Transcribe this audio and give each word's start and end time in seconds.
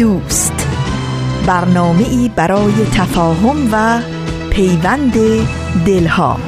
دوست. 0.00 0.52
برنامه 1.46 2.08
ای 2.08 2.30
برای 2.36 2.72
تفاهم 2.92 3.68
و 3.72 4.02
پیوند 4.50 5.12
دلها. 5.86 6.40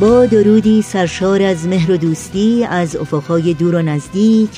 با 0.00 0.26
درودی 0.26 0.82
سرشار 0.82 1.42
از 1.42 1.66
مهر 1.66 1.90
و 1.90 1.96
دوستی 1.96 2.64
از 2.64 2.96
افقهای 2.96 3.54
دور 3.54 3.74
و 3.74 3.82
نزدیک 3.82 4.50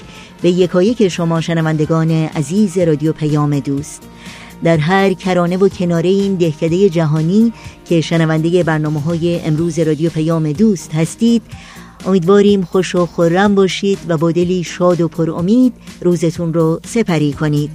به 0.43 0.51
یکایک 0.51 1.09
شما 1.09 1.41
شنوندگان 1.41 2.11
عزیز 2.11 2.79
رادیو 2.79 3.13
پیام 3.13 3.61
دوست. 3.61 4.03
در 4.65 4.77
هر 4.77 5.13
کرانه 5.13 5.57
و 5.57 5.69
کناره 5.69 6.09
این 6.09 6.35
دهکده 6.35 6.89
جهانی 6.89 7.53
که 7.85 8.01
شنونده 8.01 8.63
برنامه 8.63 9.01
های 9.01 9.41
امروز 9.41 9.79
رادیو 9.79 10.11
پیام 10.11 10.53
دوست 10.53 10.95
هستید. 10.95 11.43
امیدواریم 12.07 12.63
خوش 12.63 12.95
و 12.95 13.07
خورم 13.07 13.55
باشید 13.55 13.99
و 14.09 14.17
با 14.17 14.33
دلی 14.33 14.65
شاد 14.65 15.01
و 15.01 15.09
پر 15.09 15.31
امید 15.31 15.73
روزتون 16.01 16.55
رو 16.55 16.81
سپری 16.87 17.33
کنید. 17.33 17.71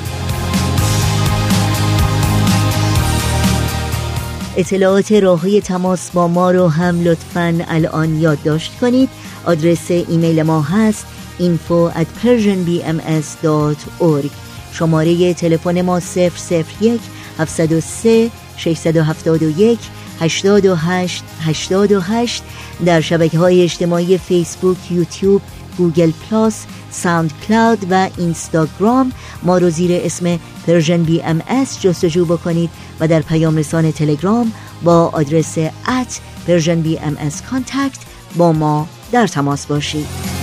اطلاعات 4.58 5.12
راه 5.12 5.37
های 5.37 5.62
تماس 5.62 6.12
با 6.12 6.28
ما 6.28 6.52
رو 6.52 6.68
هم 6.68 7.04
لطفا 7.04 7.60
الان 7.68 8.16
یادداشت 8.16 8.80
کنید. 8.80 9.10
آدرس 9.46 9.92
ایمیل 9.92 10.44
ما 10.44 10.62
هست 10.62 11.06
info 11.40 11.80
at 12.02 12.08
persianbms.org 12.24 14.32
شماره 14.72 15.34
تلفن 15.34 15.82
ما 15.82 16.00
001 16.00 17.02
703 17.40 18.32
671 18.58 19.80
828 20.20 21.24
828 21.42 22.44
در 22.86 23.02
شبکه 23.02 23.40
های 23.40 23.64
اجتماعی 23.64 24.18
فیسبوک، 24.18 24.92
یوتیوب، 24.92 25.42
گوگل 25.78 26.12
پلاس، 26.12 26.66
ساوند 26.92 27.34
کلاود 27.48 27.86
و 27.92 28.10
اینستاگرام. 28.18 29.12
ما 29.44 29.58
رو 29.58 29.70
زیر 29.70 30.02
اسم 30.04 30.40
Persian 30.68 31.04
BMS 31.04 31.82
جستجو 31.82 32.26
بکنید 32.26 32.70
و 33.00 33.08
در 33.08 33.22
پیام 33.22 33.58
رسان 33.58 33.92
تلگرام 33.92 34.52
با 34.84 35.08
آدرس 35.08 35.58
at 35.88 36.20
Persian 36.48 36.82
BMS 36.82 37.42
contact 37.42 38.00
با 38.36 38.52
ما 38.52 38.88
در 39.12 39.28
تماس 39.28 39.66
باشید. 39.66 40.39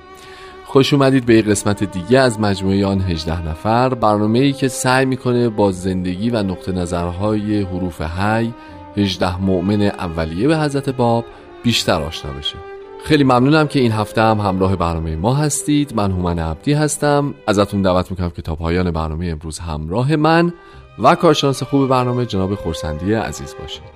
خوش 0.65 0.93
اومدید 0.93 1.27
به 1.27 1.35
یک 1.35 1.47
قسمت 1.47 1.85
دیگه 1.85 2.19
از 2.19 2.41
مجموعه 2.41 2.87
آن 2.87 3.01
18 3.01 3.49
نفر. 3.49 3.89
برنامه 3.89 4.39
ای 4.39 4.53
که 4.53 4.69
سعی 4.69 5.05
می‌کنه 5.05 5.49
با 5.49 5.73
زندگی 5.73 6.31
و 6.31 6.43
نقطه 6.43 6.73
نظرهای 6.73 7.63
حروف 7.63 8.01
هی 8.01 8.55
18 8.97 9.41
مؤمن 9.41 9.83
اولیه 9.83 10.49
به 10.49 10.59
حضرت 10.59 10.91
باب 10.91 11.25
بیشتر 11.63 12.03
آشنا 12.03 12.33
بشه. 12.33 12.57
خیلی 13.05 13.25
ممنونم 13.25 13.67
که 13.67 13.81
این 13.81 13.93
هفته 13.93 14.23
هم 14.23 14.41
همراه 14.41 14.77
برنامه 14.77 15.17
ما 15.17 15.35
هستید. 15.35 15.95
من 15.95 16.11
هومن 16.11 16.39
عبدی 16.39 16.73
هستم. 16.73 17.35
ازتون 17.47 17.83
دعوت 17.83 18.11
می‌کنم 18.11 18.31
که 18.31 18.43
تا 18.43 18.55
پایان 18.55 18.91
برنامه 18.91 19.27
امروز 19.27 19.59
همراه 19.59 20.17
من 20.17 20.53
و 20.99 21.15
کارشناس 21.15 21.63
خوب 21.63 21.89
برنامه 21.89 22.27
جناب 22.27 22.55
خورسندی 22.55 23.15
عزیز 23.15 23.55
باشید. 23.61 23.94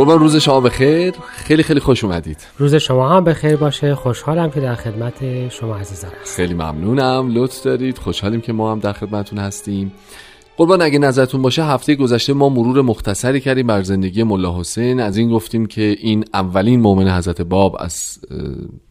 قربان 0.00 0.18
روز 0.18 0.36
شما 0.36 0.60
بخیر. 0.60 1.14
خیلی 1.28 1.62
خیلی 1.62 1.80
خوش 1.80 2.04
اومدید. 2.04 2.46
روز 2.58 2.74
شما 2.74 3.08
هم 3.08 3.24
بخیر 3.24 3.56
باشه. 3.56 3.94
خوشحالم 3.94 4.50
که 4.50 4.60
در 4.60 4.74
خدمت 4.74 5.48
شما 5.48 5.76
عزیزان 5.76 6.10
هستم. 6.22 6.36
خیلی 6.36 6.54
ممنونم. 6.54 7.34
لطف 7.34 7.62
دارید. 7.62 7.98
خوشحالیم 7.98 8.40
که 8.40 8.52
ما 8.52 8.72
هم 8.72 8.78
در 8.78 8.92
خدمتون 8.92 9.38
هستیم. 9.38 9.92
قربان 10.56 10.82
اگه 10.82 10.98
نظرتون 10.98 11.42
باشه 11.42 11.64
هفته 11.64 11.94
گذشته 11.94 12.32
ما 12.32 12.48
مرور 12.48 12.82
مختصری 12.82 13.40
کردیم 13.40 13.66
بر 13.66 13.82
زندگی 13.82 14.22
ملا 14.22 14.60
حسین. 14.60 15.00
از 15.00 15.16
این 15.16 15.30
گفتیم 15.30 15.66
که 15.66 15.96
این 16.00 16.24
اولین 16.34 16.80
مؤمن 16.80 17.08
حضرت 17.08 17.42
باب 17.42 17.76
از 17.78 18.18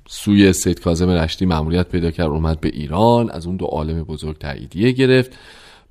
سوی 0.07 0.53
سید 0.53 0.79
کاظم 0.79 1.09
رشتی 1.09 1.45
مأموریت 1.45 1.87
پیدا 1.87 2.11
کرد 2.11 2.27
اومد 2.27 2.59
به 2.59 2.69
ایران. 2.73 3.29
از 3.29 3.45
اون 3.45 3.55
دو 3.55 3.65
عالم 3.65 4.03
بزرگ 4.03 4.37
تاییدیه 4.37 4.91
گرفت. 4.91 5.31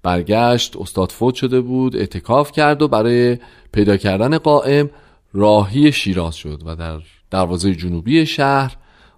برگشت 0.03 0.77
استاد 0.77 1.13
فوت 1.13 1.35
شده 1.35 1.61
بود 1.61 1.97
اعتکاف 1.97 2.53
کرد 2.53 2.83
و 2.83 2.89
برای 2.89 3.39
پیدا 3.73 3.97
کردن 3.97 4.39
قائم 4.39 4.91
راهی 5.33 5.93
شیراز 5.93 6.35
شد 6.35 6.63
و 6.67 6.77
در 6.77 7.01
دروازه 7.31 7.75
جنوبی 7.75 8.27
شهر 8.27 8.77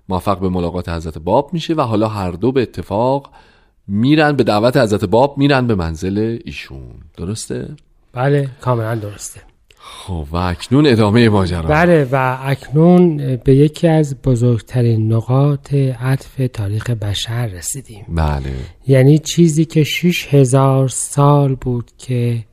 موفق 0.08 0.40
به 0.40 0.48
ملاقات 0.48 0.88
حضرت 0.88 1.18
باب 1.18 1.50
میشه 1.52 1.74
و 1.74 1.80
حالا 1.80 2.08
هر 2.08 2.30
دو 2.30 2.52
به 2.52 2.62
اتفاق 2.62 3.30
میرن 3.88 4.32
به 4.32 4.44
دعوت 4.44 4.76
حضرت 4.76 5.04
باب 5.04 5.38
میرن 5.38 5.66
به 5.66 5.74
منزل 5.74 6.38
ایشون. 6.44 6.94
درسته؟ 7.16 7.68
بله 8.12 8.48
کاملا 8.60 8.94
درسته. 8.94 9.40
خب 9.78 10.26
و 10.32 10.36
اکنون 10.36 10.86
ادامه 10.86 11.28
ماجرا. 11.28 11.62
بله 11.62 12.08
و 12.12 12.38
اکنون 12.42 13.36
به 13.36 13.56
یکی 13.56 13.88
از 13.88 14.22
بزرگترین 14.22 15.12
نقاط 15.12 15.74
عطف 15.74 16.40
تاریخ 16.52 16.90
بشر 16.90 17.46
رسیدیم. 17.46 18.04
بله. 18.08 18.54
یعنی 18.88 19.18
چیزی 19.18 19.64
که 19.64 19.84
شش 19.84 20.34
هزار 20.34 20.88
سال 20.88 21.54
بود 21.54 21.90
که 21.98 22.44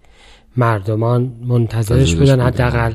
مردمان 0.57 1.31
منتظرش 1.47 2.15
بودن. 2.15 2.41
حداقل. 2.41 2.93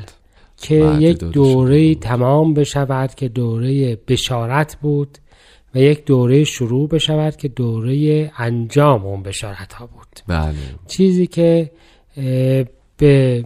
که 0.63 0.95
یک 0.99 1.17
دوره. 1.17 1.95
تمام 1.95 2.53
بشود 2.53 3.15
که 3.15 3.29
دوره 3.29 3.95
بشارت 4.07 4.75
بود 4.81 5.17
و 5.75 5.79
یک 5.79 6.05
دوره 6.05 6.43
شروع 6.43 6.89
بشود 6.89 7.35
که 7.35 7.47
دوره 7.47 8.31
انجام 8.37 9.05
اون 9.05 9.23
بشارت 9.23 9.73
ها 9.73 9.85
بود. 9.87 10.19
بله. 10.27 10.53
چیزی 10.87 11.27
که 11.27 11.71
به 12.97 13.43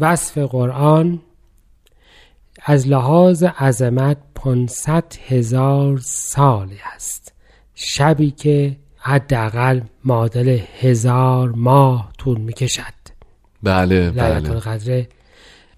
وصف 0.00 0.38
قرآن 0.38 1.20
از 2.64 2.88
لحاظ 2.88 3.42
عظمت 3.42 4.16
500 4.34 5.04
هزار 5.28 5.98
سالی 6.02 6.78
است. 6.94 7.32
شبی 7.74 8.30
که 8.30 8.76
حداقل 8.96 9.80
معادل 10.04 10.58
هزار 10.80 11.52
ماه 11.52 12.12
طول 12.18 12.40
می‌کشد. 12.40 12.82
بله 13.62 14.10
بله. 14.10 15.08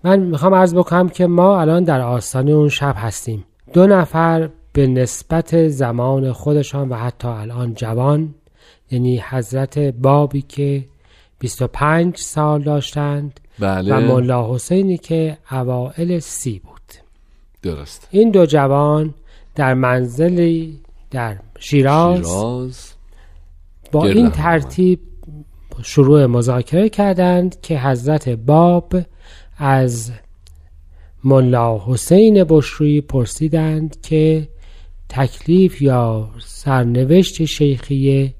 من 0.04 0.18
می‌خوام 0.18 0.54
عرض 0.54 0.74
بکنم 0.74 1.08
که 1.08 1.26
ما 1.26 1.60
الان 1.60 1.84
در 1.84 2.00
آستان 2.00 2.48
اون 2.48 2.68
شب 2.68 2.94
هستیم. 2.98 3.44
دو 3.72 3.86
نفر 3.86 4.50
به 4.72 4.86
نسبت 4.86 5.68
زمان 5.68 6.32
خودشان 6.32 6.88
و 6.88 6.94
حتی 6.94 7.28
الان 7.28 7.74
جوان 7.74 8.34
یعنی 8.90 9.22
حضرت 9.30 9.78
بابی 9.78 10.42
که 10.42 10.84
25 11.38 12.16
سال 12.16 12.62
داشتند 12.62 13.40
بله. 13.58 13.94
و 13.94 14.00
ملا 14.00 14.54
حسینی 14.54 14.98
که 14.98 15.38
اوائل 15.52 16.18
سی 16.18 16.58
بود. 16.64 16.80
درست. 17.62 18.08
این 18.10 18.30
دو 18.30 18.46
جوان 18.46 19.14
در 19.54 19.74
منزلی 19.74 20.78
در 21.10 21.36
شیراز, 21.58 22.16
شیراز. 22.16 22.92
با 23.92 24.06
این 24.06 24.30
ترتیب 24.30 25.00
شروع 25.82 26.26
مذاکره 26.26 26.88
کردند 26.88 27.60
که 27.60 27.78
حضرت 27.78 28.28
باب 28.28 28.94
از 29.60 30.12
ملا 31.24 31.82
حسین 31.86 32.44
بشرویی 32.44 33.00
پرسیدند 33.00 34.00
که 34.02 34.48
تکلیف 35.08 35.82
یا 35.82 36.30
سرنوشت 36.46 37.44
شیخیه 37.44 38.34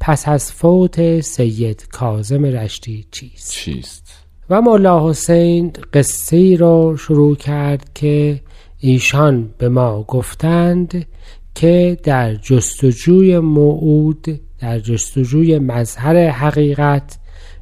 پس 0.00 0.28
از 0.28 0.52
فوت 0.52 1.20
سید 1.20 1.88
کاظم 1.88 2.44
رشتی 2.44 3.06
چیست؟ 3.10 3.52
چیست؟ 3.52 4.22
و 4.50 4.60
مولا 4.60 5.10
حسین 5.10 5.72
قصه 5.92 6.36
ای 6.36 6.56
رو 6.56 6.96
شروع 6.96 7.36
کرد 7.36 7.90
که 7.94 8.40
ایشان 8.78 9.54
به 9.58 9.68
ما 9.68 10.02
گفتند 10.02 11.06
که 11.54 11.98
در 12.02 12.34
جستجوی 12.34 13.38
موعود 13.38 14.40
در 14.58 14.78
جستجوی 14.78 15.58
مظهر 15.58 16.28
حقیقت 16.30 17.18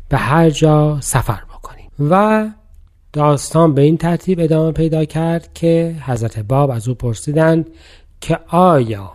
به 0.09 0.17
هر 0.17 0.51
جا 0.51 1.01
سفر 1.01 1.41
بکنیم. 1.55 1.91
و 2.11 2.49
داستان 3.13 3.75
به 3.75 3.83
این 3.83 3.97
ترتیب 3.97 4.41
ادامه 4.41 4.73
پیدا 4.73 5.05
کرد 5.05 5.49
که 5.55 5.95
حضرت 6.07 6.39
باب 6.39 6.71
از 6.71 6.89
او 6.89 6.95
پرسیدند 6.95 7.71
که 8.21 8.39
آیا 8.49 9.13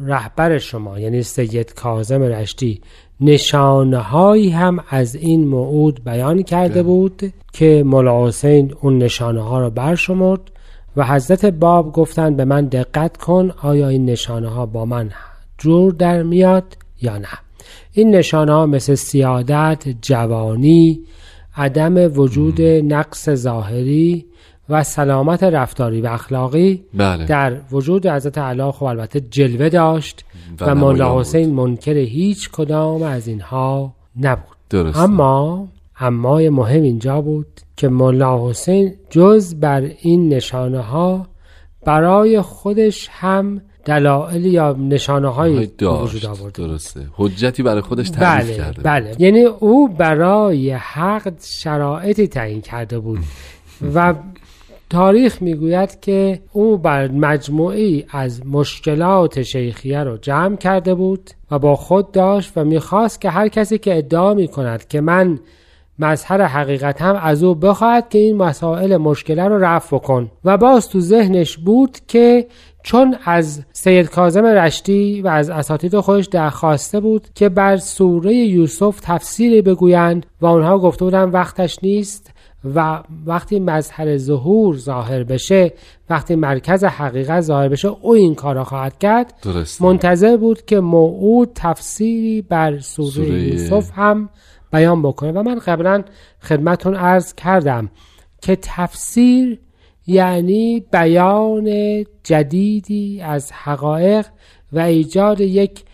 رهبر 0.00 0.58
شما 0.58 1.00
یعنی 1.00 1.22
سید 1.22 1.74
کاظم 1.74 2.22
رشتی 2.22 2.80
نشانه 3.20 3.98
هایی 3.98 4.50
هم 4.50 4.84
از 4.90 5.14
این 5.14 5.48
موعود 5.48 6.04
بیان 6.04 6.42
کرده 6.42 6.82
بود 6.82 7.32
که 7.52 7.82
مولا 7.86 8.26
حسین 8.26 8.74
اون 8.80 8.98
نشانه 8.98 9.40
ها 9.40 9.60
رو 9.60 9.70
برشمرد 9.70 10.40
و 10.96 11.06
حضرت 11.06 11.44
باب 11.46 11.92
گفتند 11.92 12.36
به 12.36 12.44
من 12.44 12.66
دقت 12.66 13.16
کن 13.16 13.50
آیا 13.62 13.88
این 13.88 14.04
نشانه 14.04 14.48
ها 14.48 14.66
با 14.66 14.84
من 14.84 15.10
جور 15.58 15.92
در 15.92 16.22
میاد 16.22 16.76
یا 17.02 17.18
نه؟ 17.18 17.28
این 17.92 18.16
نشانه 18.16 18.52
ها 18.52 18.66
مثل 18.66 18.94
سیادت 18.94 19.84
جوانی 20.02 21.00
عدم 21.56 22.18
وجود 22.20 22.62
نقص 22.62 23.30
ظاهری 23.30 24.26
و 24.68 24.82
سلامت 24.82 25.42
رفتاری 25.42 26.00
و 26.00 26.06
اخلاقی 26.06 26.84
بله. 26.94 27.24
در 27.24 27.56
وجود 27.72 28.06
حضرت 28.06 28.38
علا 28.38 28.72
خب 28.72 28.84
البته 28.84 29.20
جلوه 29.20 29.68
داشت 29.68 30.24
و 30.60 30.74
مولا. 30.74 31.20
حسین 31.20 31.54
منکر 31.54 31.96
هیچ 31.96 32.50
کدام 32.50 33.02
از 33.02 33.28
اینها 33.28 33.94
نبود. 34.20 34.56
درست 34.70 34.98
اما 34.98 35.68
امای 36.00 36.48
مهم 36.48 36.82
اینجا 36.82 37.20
بود 37.20 37.46
که 37.76 37.88
مولا 37.88 38.48
حسین 38.48 38.94
جز 39.10 39.54
بر 39.54 39.90
این 40.00 40.28
نشانه 40.28 40.80
ها 40.80 41.26
برای 41.84 42.40
خودش 42.40 43.08
هم 43.10 43.60
دلایل 43.86 44.46
یا 44.46 44.72
نشانه 44.72 45.68
داشت 45.78 46.14
وجود 46.14 46.26
آورده 46.26 46.66
درسته. 46.66 47.00
حجتی 47.12 47.62
برای 47.62 47.80
خودش 47.80 48.10
تعریف 48.10 48.46
بله 48.46 48.56
کرده 48.56 48.82
بله. 48.82 49.16
یعنی 49.18 49.42
او 49.42 49.88
برای 49.88 50.70
حق 50.70 51.32
شرایطی 51.40 52.26
تعیین 52.26 52.60
کرده 52.60 52.98
بود. 52.98 53.18
و 53.94 54.14
تاریخ 54.90 55.42
می‌گوید 55.42 56.00
که 56.00 56.40
او 56.52 56.78
بر 56.78 57.08
مجموعی 57.08 58.04
از 58.10 58.46
مشکلات 58.46 59.42
شیخیه 59.42 60.02
رو 60.02 60.16
جمع 60.16 60.56
کرده 60.56 60.94
بود 60.94 61.30
و 61.50 61.58
با 61.58 61.76
خود 61.76 62.12
داشت 62.12 62.52
و 62.56 62.64
می‌خواست 62.64 63.20
که 63.20 63.30
هر 63.30 63.48
کسی 63.48 63.78
که 63.78 63.98
ادعا 63.98 64.34
می‌کند 64.34 64.88
که 64.88 65.00
من 65.00 65.38
مظهر 65.98 66.42
حقیقت 66.42 67.02
هم 67.02 67.16
از 67.22 67.42
او 67.42 67.54
بخواهد 67.54 68.08
که 68.08 68.18
این 68.18 68.36
مسائل 68.36 68.96
مشکله 68.96 69.48
رو 69.48 69.58
رفع 69.58 69.96
بکن. 69.96 70.30
و 70.44 70.56
باز 70.56 70.88
تو 70.88 71.00
ذهنش 71.00 71.56
بود 71.56 71.98
که 72.08 72.46
چون 72.82 73.16
از 73.24 73.64
سید 73.72 74.10
کاظم 74.10 74.44
رشتی 74.44 75.22
و 75.22 75.28
از 75.28 75.50
اساتید 75.50 76.00
خودش 76.00 76.26
درخواسته 76.26 77.00
بود 77.00 77.28
که 77.34 77.48
بر 77.48 77.76
سوره 77.76 78.34
یوسف 78.34 79.00
تفسیری 79.02 79.62
بگویند 79.62 80.26
و 80.40 80.46
اونها 80.46 80.78
گفته 80.78 81.04
بودن 81.04 81.30
وقتش 81.30 81.78
نیست 81.82 82.30
و 82.74 83.02
وقتی 83.26 83.60
مظهر 83.60 84.16
ظهور 84.16 84.76
ظاهر 84.76 85.24
بشه 85.24 85.72
وقتی 86.10 86.36
مرکز 86.36 86.84
حقیقت 86.84 87.40
ظاهر 87.40 87.68
بشه 87.68 87.88
او 87.88 88.14
این 88.14 88.34
کار 88.34 88.54
را 88.54 88.64
خواهد 88.64 88.98
کرد. 88.98 89.34
درسته. 89.42 89.84
منتظر 89.84 90.36
بود 90.36 90.64
که 90.64 90.80
موعود 90.80 91.50
تفسیری 91.54 92.42
بر 92.42 92.78
سوره, 92.78 93.10
سوره 93.10 93.28
یوسف 93.28 93.90
هم 93.94 94.28
بیان 94.72 95.02
بکنه 95.02 95.32
و 95.32 95.42
من 95.42 95.58
قبلا 95.58 96.04
خدمتون 96.42 96.96
عرض 96.96 97.34
کردم 97.34 97.90
که 98.42 98.58
تفسیر 98.62 99.60
یعنی 100.06 100.84
بیان 100.92 101.70
جدیدی 102.22 103.20
از 103.20 103.52
حقایق 103.52 104.26
و 104.72 104.78
ایجاد 104.78 105.40
یک 105.40 105.84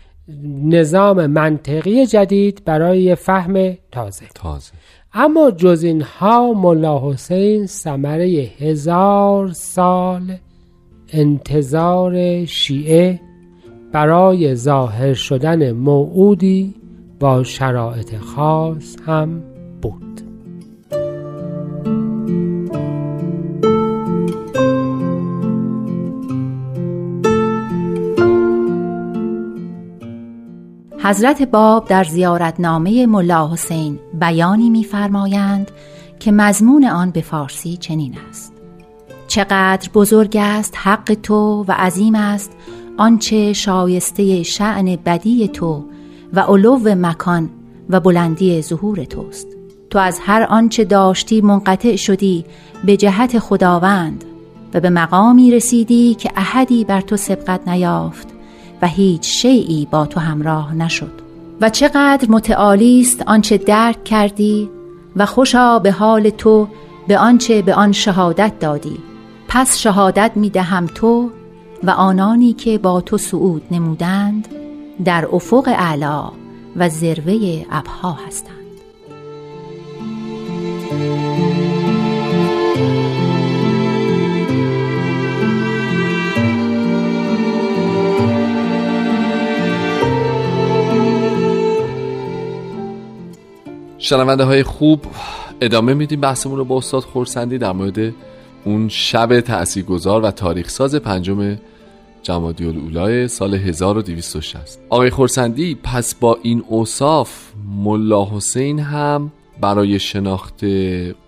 نظام 0.62 1.26
منطقی 1.26 2.06
جدید 2.06 2.62
برای 2.64 3.14
فهم 3.14 3.76
تازه. 3.92 4.24
تازه. 4.34 4.72
اما 5.14 5.50
جز 5.50 5.82
اینها 5.82 6.52
ملا 6.52 7.10
حسین 7.10 7.66
ثمره 7.66 8.26
هزار 8.58 9.52
سال 9.52 10.36
انتظار 11.12 12.44
شیعه 12.44 13.20
برای 13.92 14.54
ظاهر 14.54 15.14
شدن 15.14 15.72
موعودی 15.72 16.74
با 17.22 17.44
شرایط 17.44 18.18
خاص 18.18 18.96
هم 19.06 19.42
بود. 19.82 20.20
حضرت 31.02 31.42
باب 31.42 31.88
در 31.88 32.04
زیارتنامه 32.04 33.06
ملا 33.06 33.48
حسین 33.52 33.98
بیانی 34.20 34.70
می‌فرمایند 34.70 35.70
که 36.20 36.32
مضمون 36.32 36.84
آن 36.84 37.10
به 37.10 37.20
فارسی 37.20 37.76
چنین 37.76 38.14
است. 38.28 38.52
چقدر 39.26 39.90
بزرگ 39.94 40.36
است 40.40 40.74
حق 40.76 41.16
تو 41.22 41.64
و 41.68 41.72
عظیم 41.72 42.14
است 42.14 42.52
آنچه 42.96 43.52
شایسته 43.52 44.42
شعن 44.42 44.96
بدی 44.96 45.48
تو 45.48 45.84
و 46.32 46.40
علو 46.40 46.94
مکان 46.94 47.50
و 47.90 48.00
بلندی 48.00 48.62
ظهور 48.62 49.04
توست. 49.04 49.46
تو 49.90 49.98
از 49.98 50.18
هر 50.22 50.42
آنچه 50.42 50.84
داشتی 50.84 51.40
منقطع 51.40 51.96
شدی 51.96 52.44
به 52.84 52.96
جهت 52.96 53.38
خداوند 53.38 54.24
و 54.74 54.80
به 54.80 54.90
مقامی 54.90 55.50
رسیدی 55.50 56.14
که 56.14 56.30
احدی 56.36 56.84
بر 56.84 57.00
تو 57.00 57.16
سبقت 57.16 57.68
نیافت 57.68 58.28
و 58.82 58.86
هیچ 58.86 59.42
شیعی 59.42 59.88
با 59.90 60.06
تو 60.06 60.20
همراه 60.20 60.74
نشد. 60.74 61.12
و 61.60 61.70
چقدر 61.70 62.30
متعالی 62.30 63.00
است 63.00 63.22
آنچه 63.26 63.58
درک 63.58 64.04
کردی 64.04 64.70
و 65.16 65.26
خوشا 65.26 65.78
به 65.78 65.92
حال 65.92 66.30
تو 66.30 66.68
به 67.08 67.18
آنچه 67.18 67.62
به 67.62 67.74
آن 67.74 67.92
شهادت 67.92 68.58
دادی. 68.60 68.98
پس 69.48 69.78
شهادت 69.78 70.32
می 70.34 70.50
دهم 70.50 70.86
تو 70.86 71.30
و 71.82 71.90
آنانی 71.90 72.52
که 72.52 72.78
با 72.78 73.00
تو 73.00 73.18
صعود 73.18 73.62
نمودند 73.70 74.48
در 75.04 75.28
افق 75.32 75.68
اعلا 75.68 76.30
و 76.76 76.88
ذروه 76.88 77.64
ابها 77.70 78.18
هستند. 78.26 78.56
شنونده 93.98 94.44
های 94.44 94.62
خوب 94.62 95.04
ادامه 95.60 95.94
میدیم 95.94 96.20
بحثمون 96.20 96.56
رو 96.56 96.64
با 96.64 96.78
استاد 96.78 97.02
خورسندی 97.02 97.58
در 97.58 97.72
مورد 97.72 98.14
اون 98.64 98.88
شب 98.88 99.40
تاثیرگذار 99.40 100.22
و 100.22 100.30
تاریخ 100.30 100.68
ساز 100.68 100.94
پنجم 100.94 101.56
جمادی 102.22 102.66
الاولای 102.66 103.28
سال 103.28 103.54
1260 103.54 104.80
آقای 104.88 105.10
خورسندی 105.10 105.78
پس 105.82 106.14
با 106.14 106.38
این 106.42 106.64
اوصاف 106.68 107.52
ملا 107.84 108.24
حسین 108.24 108.78
هم 108.78 109.32
برای 109.60 109.98
شناخت 109.98 110.64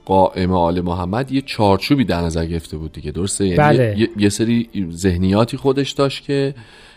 قائم 0.05 0.53
آل 0.53 0.81
محمد 0.81 1.33
یه 1.33 1.41
چارچوبی 1.41 2.05
در 2.05 2.21
نظر 2.21 2.47
گرفته 2.47 2.77
بود 2.77 2.93
دیگه 2.93 3.11
درسته؟ 3.11 3.45
یعنی 3.45 3.57
بله. 3.57 3.95
یه،, 3.99 4.09
یه 4.17 4.29
سری 4.29 4.69
ذهنیاتی 4.93 5.57
خودش 5.57 5.91
داشت 5.91 6.25
که 6.25 6.55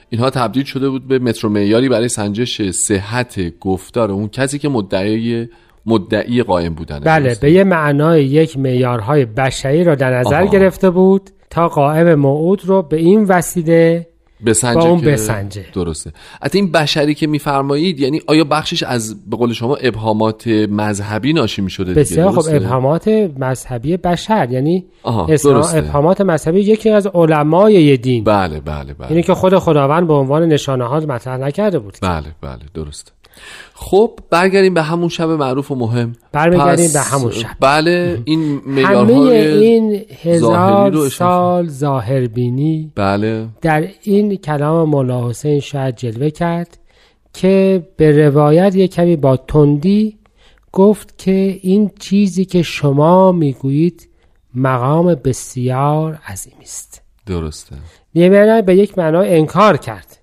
اینها 0.10 0.30
تبدیل 0.30 0.64
شده 0.64 0.90
بود 0.90 1.08
به 1.08 1.20
متر 1.20 1.48
معیاری 1.48 1.90
برای 1.90 2.08
سنجش 2.08 2.62
صحت 2.62 3.60
گفتار 3.60 4.12
اون 4.12 4.28
کسی 4.28 4.60
که 4.60 4.70
مدعی 4.70 5.48
مدعی 5.86 6.44
قائم 6.44 6.74
بودن 6.74 7.00
بله 7.00 7.38
به 7.42 7.52
یه 7.52 7.64
معنای 7.64 8.26
یک 8.26 8.58
معیارهای 8.58 9.26
بشری 9.26 9.84
را 9.84 9.96
در 9.96 10.20
نظر 10.20 10.42
آها. 10.42 10.52
گرفته 10.52 10.90
بود. 10.90 11.30
تا 11.58 11.68
قائم 11.68 12.16
موعود 12.16 12.66
رو 12.66 12.82
به 12.82 12.98
این 12.98 13.24
وسیله 13.24 14.08
بسنجه 14.46 14.80
با 14.80 14.90
اون 14.90 15.02
بسنجه. 15.02 15.66
درسته. 15.74 16.12
حتی 16.42 16.58
این 16.58 16.72
بشری 16.72 17.16
که 17.16 17.28
میفرمایید 17.28 18.00
یعنی 18.00 18.22
آیا 18.28 18.44
بخشش 18.44 18.84
از 18.84 19.30
به 19.30 19.38
قول 19.38 19.54
شما 19.54 19.76
ابهامات 19.76 20.48
مذهبی 20.48 21.34
ناشی 21.34 21.62
می‌شده 21.62 21.94
بسیار 21.94 22.32
خب 22.32 22.56
ابهامات 22.56 23.08
مذهبی 23.40 23.98
بشر. 23.98 24.48
یعنی. 24.52 24.86
ابهامات 25.06 26.22
مذهبی 26.22 26.60
یکی 26.60 26.90
از 26.90 27.08
علمای 27.08 27.74
یه 27.74 27.98
دین. 27.98 28.24
بله 28.24 28.60
بله 28.60 28.94
بله. 28.94 29.10
اینی 29.10 29.24
که 29.24 29.34
خود 29.34 29.58
خداوند 29.58 30.08
به 30.08 30.14
عنوان 30.14 30.46
نشانه 30.46 30.84
ها 30.84 31.00
مطرح 31.00 31.38
نکرده 31.38 31.80
بود. 31.80 31.98
بله 32.02 32.28
بله 32.42 32.62
درسته. 32.74 33.12
خب 33.74 34.20
برگردیم 34.30 34.74
به 34.74 34.82
همون 34.82 35.10
شب 35.10 35.30
معروف 35.30 35.72
و 35.72 35.76
مهم. 35.76 36.14
برمیگردیم 36.32 36.88
پس، 36.88 36.94
به 36.94 37.00
همون 37.00 37.32
شب. 37.32 37.48
بله 37.60 38.22
این 38.26 38.42
همه 38.42 38.62
معیارهای 38.68 39.48
این 39.48 39.92
رو 39.94 40.00
هزار 40.24 40.88
اشاره- 40.88 41.10
سال 41.10 41.68
ظاهر 41.68 42.28
بینی 42.28 42.92
بله. 42.96 43.48
در 43.62 43.88
این 44.02 44.36
کلام 44.36 44.90
مولا 44.90 45.30
حسین 45.30 45.60
شاید 45.60 45.96
جلوه 45.96 46.30
کرد 46.30 46.78
که 47.34 47.88
به 47.98 48.28
روایت 48.28 48.76
یک 48.76 48.94
کمی 48.94 49.16
با 49.16 49.38
تندی 49.38 50.18
گفت 50.72 51.18
که 51.18 51.60
این 51.62 51.92
چیزی 52.00 52.46
که 52.46 52.62
شما 52.62 53.32
می‌گویید 53.32 54.10
مقام 54.56 55.16
بسیار 55.16 56.20
عظیمی 56.28 56.64
است. 56.64 57.02
درسته. 57.26 57.76
یه 58.14 58.62
به 58.62 58.76
یک 58.76 58.98
معنای 58.98 59.38
انکار 59.38 59.78
کرد. 59.78 60.17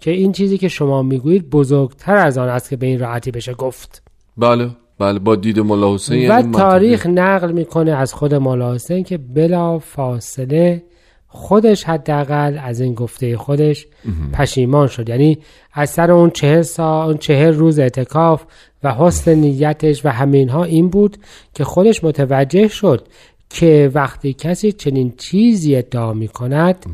که 0.00 0.10
این 0.10 0.32
چیزی 0.32 0.58
که 0.58 0.68
شما 0.68 1.02
می‌گویید 1.02 1.50
بزرگتر 1.50 2.16
از 2.16 2.38
آن 2.38 2.48
است 2.48 2.70
که 2.70 2.76
به 2.76 2.86
این 2.86 2.98
راحتی 2.98 3.30
بشه 3.30 3.54
گفت. 3.54 4.02
بله 4.36 4.70
بله 4.98 5.18
با 5.18 5.36
دید 5.36 5.60
مولا 5.60 5.94
حسین 5.94 6.18
و 6.18 6.22
یعنی. 6.22 6.52
تاریخ 6.52 7.06
نقل 7.06 7.52
می‌کنه 7.52 7.90
از 7.90 8.14
خود 8.14 8.34
مولا 8.34 8.74
حسین 8.74 9.04
که 9.04 9.18
بلا 9.18 9.78
فاصله 9.78 10.82
خودش 11.26 11.84
حداقل 11.84 12.58
از 12.62 12.80
این 12.80 12.94
گفته 12.94 13.36
خودش 13.36 13.86
پشیمان 14.32 14.86
شد. 14.86 15.08
یعنی 15.08 15.38
از 15.72 15.90
سر 15.90 16.10
اون 16.10 16.30
چهل 16.30 16.62
سال 16.62 17.06
اون 17.06 17.18
چهل 17.18 17.54
روز 17.54 17.78
اعتکاف 17.78 18.44
و 18.82 18.94
حسن 18.94 19.34
نیتش 19.34 20.06
و 20.06 20.08
همینها 20.08 20.64
این 20.64 20.88
بود 20.88 21.16
که 21.54 21.64
خودش 21.64 22.04
متوجه 22.04 22.68
شد 22.68 23.08
که 23.50 23.90
وقتی 23.94 24.32
کسی 24.32 24.72
چنین 24.72 25.14
چیزی 25.18 25.76
ادعا 25.76 26.12
می 26.12 26.28
کند 26.28 26.86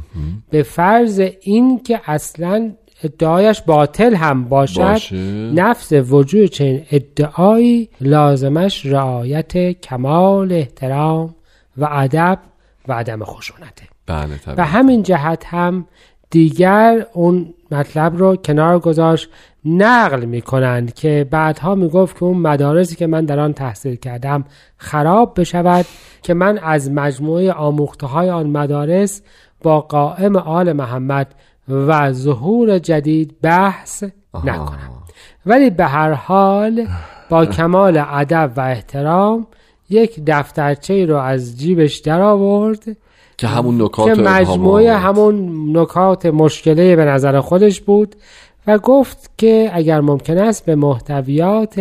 به 0.50 0.62
فرض 0.62 1.22
این 1.40 1.82
که 1.82 2.00
اصلا 2.04 2.72
ادعایش 3.04 3.62
باطل 3.62 4.14
هم 4.14 4.44
باشد 4.44 4.80
باشه. 4.80 5.16
نفس 5.54 5.92
وجود 5.92 6.50
چنین 6.50 6.82
ادعایی 6.90 7.88
لازمش 8.00 8.86
رعایت 8.86 9.80
کمال 9.80 10.52
احترام 10.52 11.34
و 11.76 11.88
ادب 11.90 12.38
و 12.88 12.92
عدم 12.92 13.24
خشونته 13.24 13.82
بله 14.06 14.40
و 14.56 14.64
همین 14.64 15.02
جهت 15.02 15.44
هم 15.46 15.86
دیگر 16.30 17.06
اون 17.12 17.54
مطلب 17.70 18.16
رو 18.16 18.36
کنار 18.36 18.78
گذاشت 18.78 19.28
نقل 19.64 20.24
می 20.24 20.42
کنند 20.42 20.94
که 20.94 21.26
بعدها 21.30 21.74
می 21.74 21.88
گفت 21.88 22.16
که 22.16 22.24
اون 22.24 22.36
مدارسی 22.36 22.96
که 22.96 23.06
من 23.06 23.24
در 23.24 23.40
آن 23.40 23.52
تحصیل 23.52 23.96
کردم 23.96 24.44
خراب 24.76 25.40
بشود 25.40 25.86
که 26.22 26.34
من 26.34 26.58
از 26.58 26.90
مجموعه 26.90 27.52
آموخته 27.52 28.06
های 28.06 28.30
آن 28.30 28.46
مدارس 28.46 29.22
با 29.62 29.80
قائم 29.80 30.36
آل 30.36 30.72
محمد 30.72 31.34
و 31.70 32.12
ظهور 32.12 32.78
جدید 32.78 33.34
بحث 33.42 34.04
نکنم 34.44 34.90
ولی 35.46 35.70
به 35.70 35.84
هر 35.84 36.12
حال 36.12 36.86
با 37.30 37.46
کمال 37.46 38.04
ادب 38.08 38.52
و 38.56 38.60
احترام 38.60 39.46
یک 39.90 40.20
دفترچه 40.26 41.06
رو 41.06 41.16
از 41.16 41.58
جیبش 41.58 41.98
در 41.98 42.20
آورد 42.20 42.96
که 43.36 43.46
همون 43.46 43.82
نکات 43.82 44.14
که 44.14 44.22
مجموعه. 44.22 44.96
همون 44.96 45.66
نکات 45.76 46.26
مشکله 46.26 46.96
به 46.96 47.04
نظر 47.04 47.40
خودش 47.40 47.80
بود 47.80 48.16
و 48.66 48.78
گفت 48.78 49.30
که 49.38 49.70
اگر 49.72 50.00
ممکن 50.00 50.38
است 50.38 50.64
به 50.64 50.74
محتویات 50.74 51.78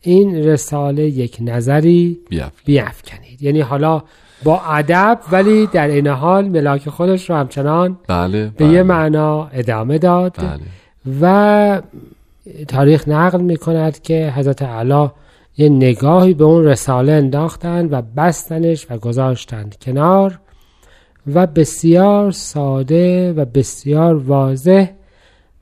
این 0.00 0.44
رساله 0.44 1.02
یک 1.02 1.36
نظری. 1.40 2.18
بیافکنید 2.64 3.42
یعنی 3.42 3.60
حالا 3.60 4.02
با 4.44 4.60
ادب 4.60 5.18
ولی 5.32 5.66
در 5.66 5.88
این 5.88 6.06
حال 6.06 6.48
ملاک 6.48 6.88
خودش 6.88 7.30
رو 7.30 7.36
همچنان 7.36 7.98
بله 8.08 8.44
به 8.44 8.64
بله. 8.64 8.74
یه 8.74 8.82
معنا 8.82 9.46
ادامه 9.46 9.98
داد. 9.98 10.36
بله. 10.36 10.60
و 11.20 11.82
تاریخ 12.68 13.08
نقل 13.08 13.40
می 13.40 13.56
کند 13.56 14.02
که 14.02 14.32
حضرت 14.36 14.62
علا 14.62 15.12
یه 15.56 15.68
نگاهی 15.68 16.34
به 16.34 16.44
اون 16.44 16.64
رساله 16.64 17.12
انداختند 17.12 17.92
و 17.92 18.02
بستنش 18.16 18.86
و 18.90 18.98
گذاشتند 18.98 19.76
کنار 19.82 20.38
و 21.34 21.46
بسیار 21.46 22.30
ساده 22.30 23.32
و 23.32 23.44
بسیار 23.44 24.14
واضح 24.14 24.90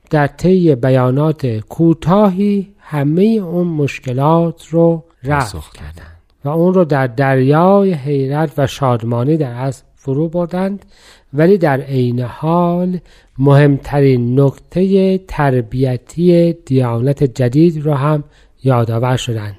در 0.09 0.27
طی 0.27 0.75
بیانات 0.75 1.47
کوتاهی 1.47 2.73
همه 2.79 3.23
اون 3.23 3.67
مشکلات 3.67 4.67
رو 4.67 5.03
رفع 5.23 5.59
کردند. 5.73 6.10
و 6.45 6.49
اون 6.49 6.73
رو 6.73 6.85
در 6.85 7.07
دریای 7.07 7.93
حیرت 7.93 8.51
و 8.57 8.67
شادمانی 8.67 9.37
در 9.37 9.53
از 9.53 9.83
فرو 9.95 10.29
بردند. 10.29 10.85
ولی 11.33 11.57
در 11.57 11.81
عین 11.81 12.19
حال 12.19 12.99
مهمترین 13.37 14.39
نکته 14.39 15.17
تربیتی 15.17 16.53
دیانت 16.53 17.23
جدید 17.23 17.85
رو 17.85 17.93
هم 17.93 18.23
یادآور 18.63 19.17
شدند 19.17 19.57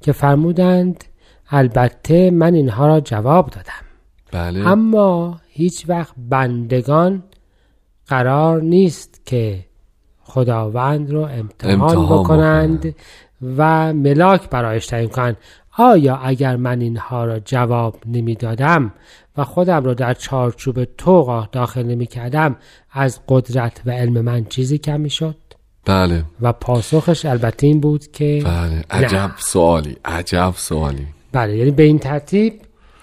که 0.00 0.12
فرمودند 0.12 1.04
البته 1.50 2.30
من 2.30 2.54
اینها 2.54 2.86
را 2.86 3.00
جواب 3.00 3.50
دادم. 3.50 3.72
بله. 4.32 4.68
اما 4.68 5.40
هیچ 5.48 5.84
وقت 5.88 6.14
بندگان 6.28 7.22
قرار 8.06 8.62
نیست 8.62 9.22
که 9.26 9.64
خداوند 10.22 11.10
رو 11.10 11.20
امتحان, 11.20 11.80
امتحان 11.80 12.06
بکنند 12.06 12.94
و 13.56 13.92
ملاک 13.92 14.50
برایش 14.50 14.86
تعیین 14.86 15.08
کنند. 15.08 15.36
آیا 15.80 16.16
اگر 16.16 16.56
من 16.56 16.80
اینها 16.80 17.24
را 17.24 17.38
جواب 17.38 17.96
نمی‌دادم 18.06 18.92
و 19.36 19.44
خودم 19.44 19.84
را 19.84 19.94
در 19.94 20.14
چارچوب 20.14 20.84
توقع 20.84 21.46
داخل 21.52 21.82
نمی 21.82 22.06
کردم 22.06 22.56
از 22.92 23.20
قدرت 23.28 23.82
و 23.86 23.90
علم 23.90 24.20
من 24.20 24.44
چیزی 24.44 24.78
کم 24.78 25.00
می 25.00 25.10
شد 25.10 25.36
بله. 25.84 26.24
و 26.40 26.52
پاسخش 26.52 27.24
البته 27.24 27.66
این 27.66 27.80
بود 27.80 28.12
که 28.12 28.42
بله. 28.44 28.84
عجب 28.90 29.30
سوالی. 29.38 29.96
عجب 30.04 30.52
سوالی. 30.56 31.06
بله 31.32 31.56
یعنی 31.56 31.70
به 31.70 31.82
این 31.82 31.98
ترتیب 31.98 32.54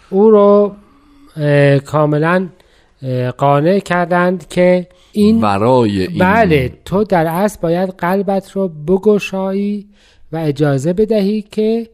او 0.09 0.29
رو 0.29 0.75
اه، 1.37 1.79
کاملا 1.79 2.47
قانع 3.37 3.79
کردند 3.79 4.47
که 4.47 4.87
این 5.11 5.41
ورای 5.41 6.01
این 6.01 6.19
بله 6.19 6.73
تو 6.85 7.03
در 7.03 7.25
اصل 7.25 7.59
باید 7.61 7.89
قلبت 7.89 8.51
رو 8.51 8.67
بگشایی 8.67 9.87
و 10.31 10.37
اجازه 10.37 10.93
بدهی 10.93 11.41
که 11.41 11.89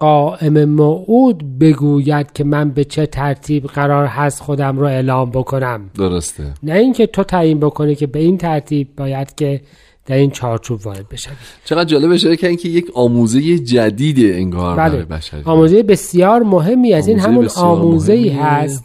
قائم 0.00 0.64
موعود 0.64 1.58
بگوید 1.58 2.32
که 2.32 2.44
من 2.44 2.70
به 2.70 2.84
چه 2.84 3.06
ترتیب 3.06 3.66
قرار 3.66 4.06
هست 4.06 4.42
خودم 4.42 4.78
رو 4.78 4.86
اعلام 4.86 5.30
بکنم. 5.30 5.90
درسته. 5.94 6.54
نه 6.62 6.74
اینکه 6.74 7.06
تو 7.06 7.24
تعیین 7.24 7.60
بکنی 7.60 7.94
که 7.94 8.06
به 8.06 8.18
این 8.18 8.38
ترتیب 8.38 8.88
باید 8.96 9.34
که 9.34 9.60
در 10.06 10.16
این 10.16 10.30
چارچوب 10.30 10.86
وارد 10.86 11.08
بشوید 11.08 11.36
چقدر 11.64 11.84
جالب 11.84 12.12
اشاره 12.12 12.36
کردن 12.36 12.56
که 12.56 12.68
یک 12.68 12.90
آموزه 12.94 13.58
جدید 13.58 14.34
انگار 14.34 14.76
بله. 14.76 15.04
بشریت. 15.04 15.46
آموزه 15.46 15.82
بسیار 15.82 16.42
مهمی 16.42 16.92
از 16.92 17.08
این 17.08 17.18
همون 17.18 17.48
آموزه 17.56 18.12
ای. 18.12 18.28
هست 18.28 18.84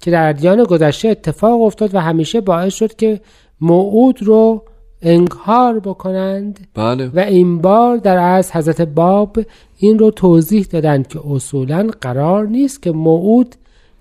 که 0.00 0.10
در 0.10 0.28
ادیان 0.28 0.64
گذشته 0.64 1.08
اتفاق 1.08 1.62
افتاد 1.62 1.94
و 1.94 2.00
همیشه 2.00 2.40
باعث 2.40 2.74
شد 2.74 2.94
که 2.94 3.20
موعود 3.60 4.22
رو 4.22 4.64
انکار 5.04 5.80
بکنند. 5.80 6.66
بله. 6.74 7.10
و 7.14 7.18
این 7.18 7.58
بار 7.58 7.96
در 7.96 8.18
از 8.18 8.52
حضرت 8.52 8.80
باب 8.80 9.38
این 9.76 9.98
رو 9.98 10.10
توضیح 10.10 10.66
دادند 10.70 11.06
که 11.06 11.20
اصولا 11.30 11.90
قرار 12.00 12.46
نیست 12.46 12.82
که 12.82 12.92
موعود 12.92 13.54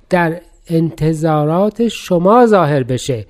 در 0.10 0.42
انتظارات 0.68 1.88
شما 1.88 2.46
ظاهر 2.46 2.84
بشه. 2.84 3.26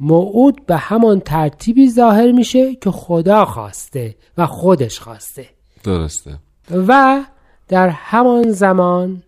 موعود 0.00 0.66
به 0.66 0.76
همان 0.76 1.20
ترتیبی 1.20 1.90
ظاهر 1.90 2.32
میشه 2.32 2.74
که 2.74 2.90
خدا 2.90 3.44
خواسته 3.44 4.14
و 4.38 4.46
خودش 4.46 5.00
خواسته. 5.00 5.46
درسته. 5.84 6.38
و 6.70 7.20
در 7.68 7.88
همان 7.88 8.50
زمان 8.50 9.22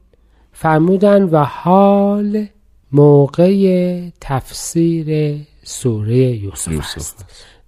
فرمودن 0.52 1.22
و 1.22 1.44
حال 1.44 2.46
موقع 2.92 4.00
تفسیر 4.20 5.38
سوره 5.62 6.16
یوسف, 6.16 6.72
یوسف 6.72 6.96
است. 6.96 7.24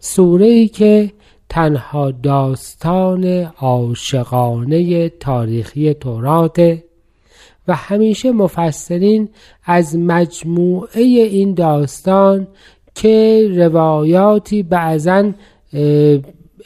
سوره 0.07 0.47
ای 0.47 0.69
که 0.69 1.13
تنها 1.49 2.11
داستان 2.11 3.25
عاشقانه 3.59 5.09
تاریخی 5.09 5.95
توراته 5.95 6.85
و 7.69 7.75
همیشه 7.75 8.33
مفسرین 8.33 9.29
از 9.65 9.97
مجموعه 9.97 11.01
این 11.03 11.55
داستان 11.55 12.49
که 12.95 13.49
روایاتی 13.57 14.63
بعضا 14.63 15.33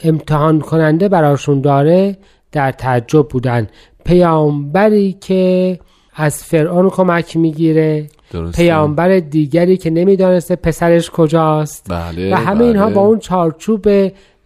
امتحان 0.03 0.59
کننده 0.59 1.09
براشون 1.09 1.61
داره 1.61 2.17
در 2.51 2.71
تعجب 2.71 3.27
بودن. 3.27 3.67
پیامبری 4.05 5.17
که 5.21 5.79
از 6.13 6.43
فرعون 6.43 6.89
کمک 6.89 7.37
می‌گیره. 7.37 8.07
درسته. 8.31 8.63
پیامبر 8.63 9.19
دیگری 9.19 9.77
که 9.77 9.89
نمی‌دانسته 9.89 10.55
پسرش 10.55 11.09
کجاست 11.09 11.85
بله 11.89 12.33
و 12.33 12.37
همه 12.37 12.63
اینها 12.63 12.85
بله. 12.85 12.95
با 12.95 13.01
اون 13.01 13.19
چارچوب 13.19 13.87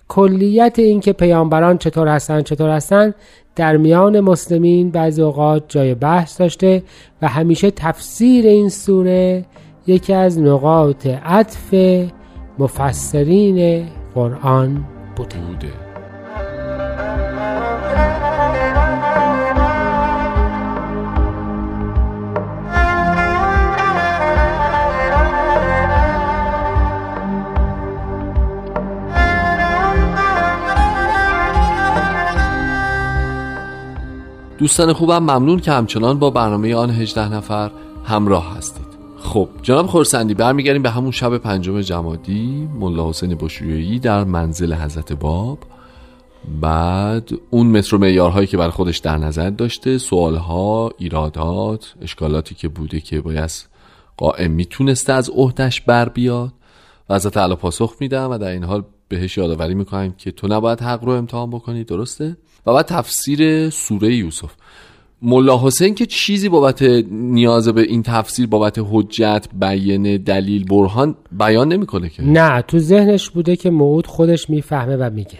کلیت 0.07 0.79
این 0.79 0.99
که 0.99 1.13
پیامبران 1.13 1.77
چطور 1.77 2.07
هستن 2.07 2.41
چطور 2.41 2.69
هستن 2.69 3.13
در 3.55 3.77
میان 3.77 4.19
مسلمین 4.19 4.91
بعضی 4.91 5.21
اوقات 5.21 5.63
جای 5.67 5.95
بحث 5.95 6.41
داشته 6.41 6.83
و 7.21 7.27
همیشه 7.27 7.71
تفسیر 7.71 8.47
این 8.47 8.69
سوره 8.69 9.45
یکی 9.87 10.13
از 10.13 10.39
نقاط 10.39 11.07
عطف 11.07 11.73
مفسرین 12.59 13.87
قرآن 14.15 14.85
بوده 15.15 15.37
بوده 15.37 15.84
دوستان 34.65 34.93
خوبم 34.93 35.17
ممنون 35.17 35.59
که 35.59 35.71
همچنان 35.71 36.19
با 36.19 36.29
برنامه 36.29 36.75
آن 36.75 36.89
18 36.89 37.33
نفر 37.33 37.71
همراه 38.05 38.57
هستید. 38.57 38.85
خب 39.17 39.49
جناب 39.61 39.87
خورسندی 39.87 40.33
برمیگردیم 40.33 40.81
به 40.81 40.89
همون 40.89 41.11
شب 41.11 41.37
پنجم 41.37 41.81
جمادی. 41.81 42.69
ملا 42.79 43.09
حسین 43.09 43.35
بشویی 43.35 43.99
در 43.99 44.23
منزل 44.23 44.73
حضرت 44.73 45.13
باب. 45.13 45.57
بعد 46.61 47.29
اون 47.49 47.67
متر 47.67 47.95
و 47.95 47.99
معیارهایی 47.99 48.47
که 48.47 48.57
بر 48.57 48.69
خودش 48.69 48.97
در 48.97 49.17
نظر 49.17 49.49
داشته 49.49 49.97
سوالها 49.97 50.91
ایرادات 50.97 51.93
اشکالاتی 52.01 52.55
که 52.55 52.67
بوده 52.67 52.99
که 52.99 53.21
باید 53.21 53.51
قائم 54.17 54.51
می‌تونسته 54.51 55.13
از 55.13 55.29
عهدش 55.29 55.81
بر 55.81 56.09
بیاد. 56.09 56.53
و 57.09 57.15
حضرت 57.15 57.33
تعالی 57.33 57.55
پاسخ 57.55 57.95
میدم 57.99 58.31
و 58.31 58.37
در 58.37 58.49
این 58.49 58.63
حال 58.63 58.83
بهش 59.07 59.37
یادآوری 59.37 59.75
می‌کنم 59.75 60.11
که 60.11 60.31
تو 60.31 60.47
نباید 60.47 60.81
حق 60.81 61.03
رو 61.03 61.11
امتحان 61.11 61.49
بکنی 61.49 61.83
درسته؟ 61.83 62.37
و 62.65 62.73
بعد 62.73 62.85
تفسیر 62.85 63.69
سوره 63.69 64.15
یوسف 64.15 64.51
ملا 65.21 65.59
حسین 65.63 65.95
که 65.95 66.05
چیزی 66.05 66.49
بابت 66.49 66.81
نیاز 67.11 67.67
به 67.67 67.81
این 67.81 68.03
تفسیر 68.03 68.47
بابت 68.47 68.79
حجت 68.91 69.47
بیان 69.53 70.17
دلیل 70.17 70.65
برهان 70.65 71.15
بیان 71.31 71.73
نمی‌کنه 71.73 72.09
که 72.09 72.23
نه 72.23 72.61
تو 72.61 72.79
ذهنش 72.79 73.29
بوده 73.29 73.55
که 73.55 73.69
موعود 73.69 74.07
خودش 74.07 74.49
می‌فهمه 74.49 74.95
و 74.95 75.09
میگه 75.09 75.39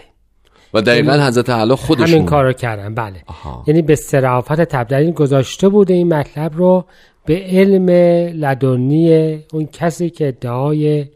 و 0.74 0.82
دقیقا 0.82 1.12
حضرت 1.12 1.50
اعلی 1.50 1.74
خودشون 1.74 2.08
همین 2.08 2.26
کار 2.26 2.44
رو 2.44 2.52
کردن 2.52 2.94
بله 2.94 3.22
آها. 3.26 3.64
یعنی 3.66 3.82
به 3.82 3.94
صرافت 3.94 4.60
تبدیل 4.60 5.10
گذاشته 5.10 5.68
بوده 5.68 5.94
این 5.94 6.14
مطلب 6.14 6.56
رو 6.56 6.84
به 7.26 7.42
علم 7.46 7.90
لدنی 8.44 9.38
اون 9.52 9.66
کسی 9.72 10.10
که 10.10 10.28
ادعای 10.28 11.06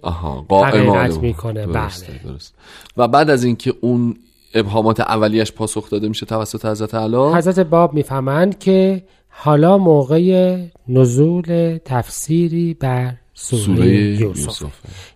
حقیقت. 0.51 1.19
می‌کنه، 1.19 1.67
درسته، 1.67 2.13
بله. 2.13 2.33
درست. 2.33 2.55
و 2.97 3.09
بعد 3.09 3.31
از 3.31 3.45
اینکه 3.45 3.75
اون 3.81 4.17
ابهامات 4.55 5.01
اولیش 5.01 5.53
پاسخ 5.53 5.91
داده 5.91 6.09
میشه 6.09 6.27
توسط 6.27 6.65
حضرت 6.65 6.95
اعلی 6.95 7.17
حضرت 7.17 7.61
باب 7.61 7.95
می‌فهمند 7.95 8.59
که 8.59 9.03
حالا 9.29 9.79
موقع 9.79 10.57
نزول 10.89 11.79
تفسیری 11.85 12.75
بر 12.75 13.15
سوره, 13.35 13.63
سوره 13.63 13.89
یوسف, 13.89 14.63
یوسف. 14.63 14.73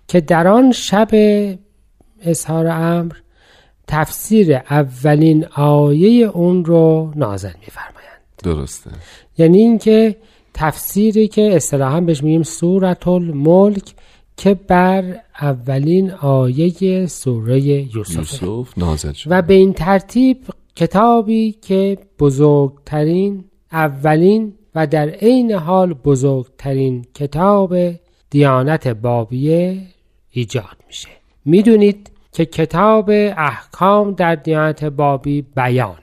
که 0.09 0.21
در 0.21 0.49
آن 0.49 0.73
شب 0.73 1.09
اظهار 2.23 2.67
امر 2.67 3.13
تفسیر 3.87 4.55
اولین 4.55 5.47
آیه 5.57 6.27
اون 6.27 6.65
رو 6.65 7.13
نازل 7.17 7.53
میفرمایند. 7.61 8.21
درسته. 8.43 8.91
یعنی 9.39 9.59
اینکه 9.59 10.17
تفسیری 10.55 11.29
که 11.29 11.57
اصطلاحا 11.57 12.01
بهش 12.01 12.23
میگیم 12.23 12.43
سورت 12.43 13.09
الملک 13.09 13.95
که 14.37 14.55
بر 14.55 15.17
اولین 15.41 16.11
آیه 16.11 17.07
سوره 17.07 17.61
یوسف. 17.61 18.43
یوسف 18.43 18.79
نازل 18.79 19.13
شد. 19.13 19.31
و 19.33 19.43
به 19.43 19.55
این 19.55 19.73
ترتیب 19.73 20.37
کتابی 20.77 21.53
که 21.53 21.99
بزرگترین 22.19 23.45
اولین 23.73 24.55
و 24.75 24.87
در 24.87 25.09
عین 25.09 25.53
حال 25.53 25.95
بزرگترین 25.95 27.07
کتاب 27.15 27.75
دیانت 28.31 28.89
بابیه 28.89 29.83
ایجاد 30.31 30.77
میشه. 30.87 31.09
می‌دونید 31.45 32.11
که 32.33 32.45
کتاب 32.45 33.11
احکام 33.37 34.13
در 34.13 34.35
دیانت 34.35 34.85
بابی 34.85 35.43
بیانه. 35.43 35.97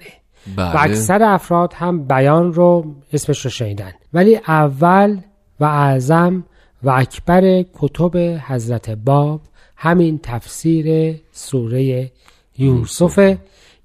و 0.57 0.71
بله 0.71 0.81
اکثر 0.81 1.23
افراد 1.23 1.73
هم 1.73 2.07
بیان 2.07 2.53
رو 2.53 2.95
اسمش 3.13 3.45
رو 3.45 3.49
شنیدن. 3.51 3.91
ولی 4.13 4.35
اول 4.35 5.17
و 5.59 5.63
اعظم 5.63 6.43
و 6.83 6.89
اکبر 6.89 7.65
کتب 7.73 8.17
حضرت 8.47 8.89
باب 8.89 9.41
همین 9.75 10.19
تفسیر 10.23 11.15
سوره 11.31 12.11
یوسف 12.57 13.37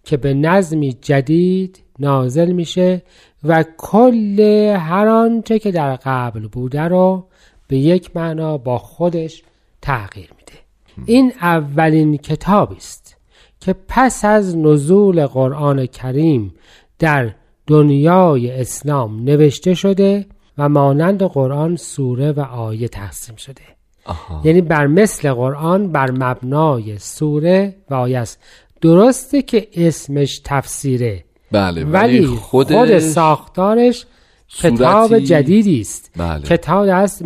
که 0.04 0.16
به 0.16 0.35
نظمی 0.35 0.92
جدید 0.92 1.82
نازل 1.98 2.52
میشه 2.52 3.02
و 3.44 3.64
کل 3.78 4.40
هر 4.80 5.09
آنچه 5.09 5.59
که 5.59 5.70
در 5.70 5.96
قبل 5.96 6.46
بوده 6.46 6.82
رو 6.82 7.26
به 7.68 7.76
یک 7.76 8.16
معنا 8.16 8.59
با 8.59 8.78
خودش 8.78 9.42
تغییر 9.82 10.30
میده. 10.38 10.59
این 11.06 11.32
اولین 11.40 12.16
کتابی 12.16 12.76
است 12.76 13.16
که 13.61 13.74
پس 13.88 14.24
از 14.24 14.56
نزول 14.56 15.26
قرآن 15.26 15.87
کریم 15.87 16.54
در 16.98 17.35
دنیای 17.66 18.61
اسلام 18.61 19.24
نوشته 19.24 19.74
شده 19.74 20.26
و 20.59 20.69
مانند 20.69 21.23
قرآن 21.23 21.77
سوره 21.77 22.33
و 22.33 22.40
آیه 22.40 22.88
تقسیم 22.88 23.37
شده 23.37 23.62
آها. 24.05 24.40
یعنی 24.45 24.61
بر 24.61 24.87
مثل 24.87 25.33
قرآن 25.33 25.92
بر 25.92 26.11
مبنای 26.11 26.99
سوره 26.99 27.75
و 27.90 27.95
آیه 27.95 28.19
است 28.19 28.38
درسته 28.81 29.42
که 29.42 29.69
اسمش 29.75 30.40
تفسیره 30.45 31.25
بله 31.53 31.85
ولی 31.85 32.27
خود, 32.27 32.73
خود 32.73 32.99
ساختارش 32.99 34.07
کتاب 34.49 35.19
جدیدی 35.19 35.81
است 35.81 36.11
بله. 36.16 36.42
کتاب 36.42 36.88
است 36.88 37.25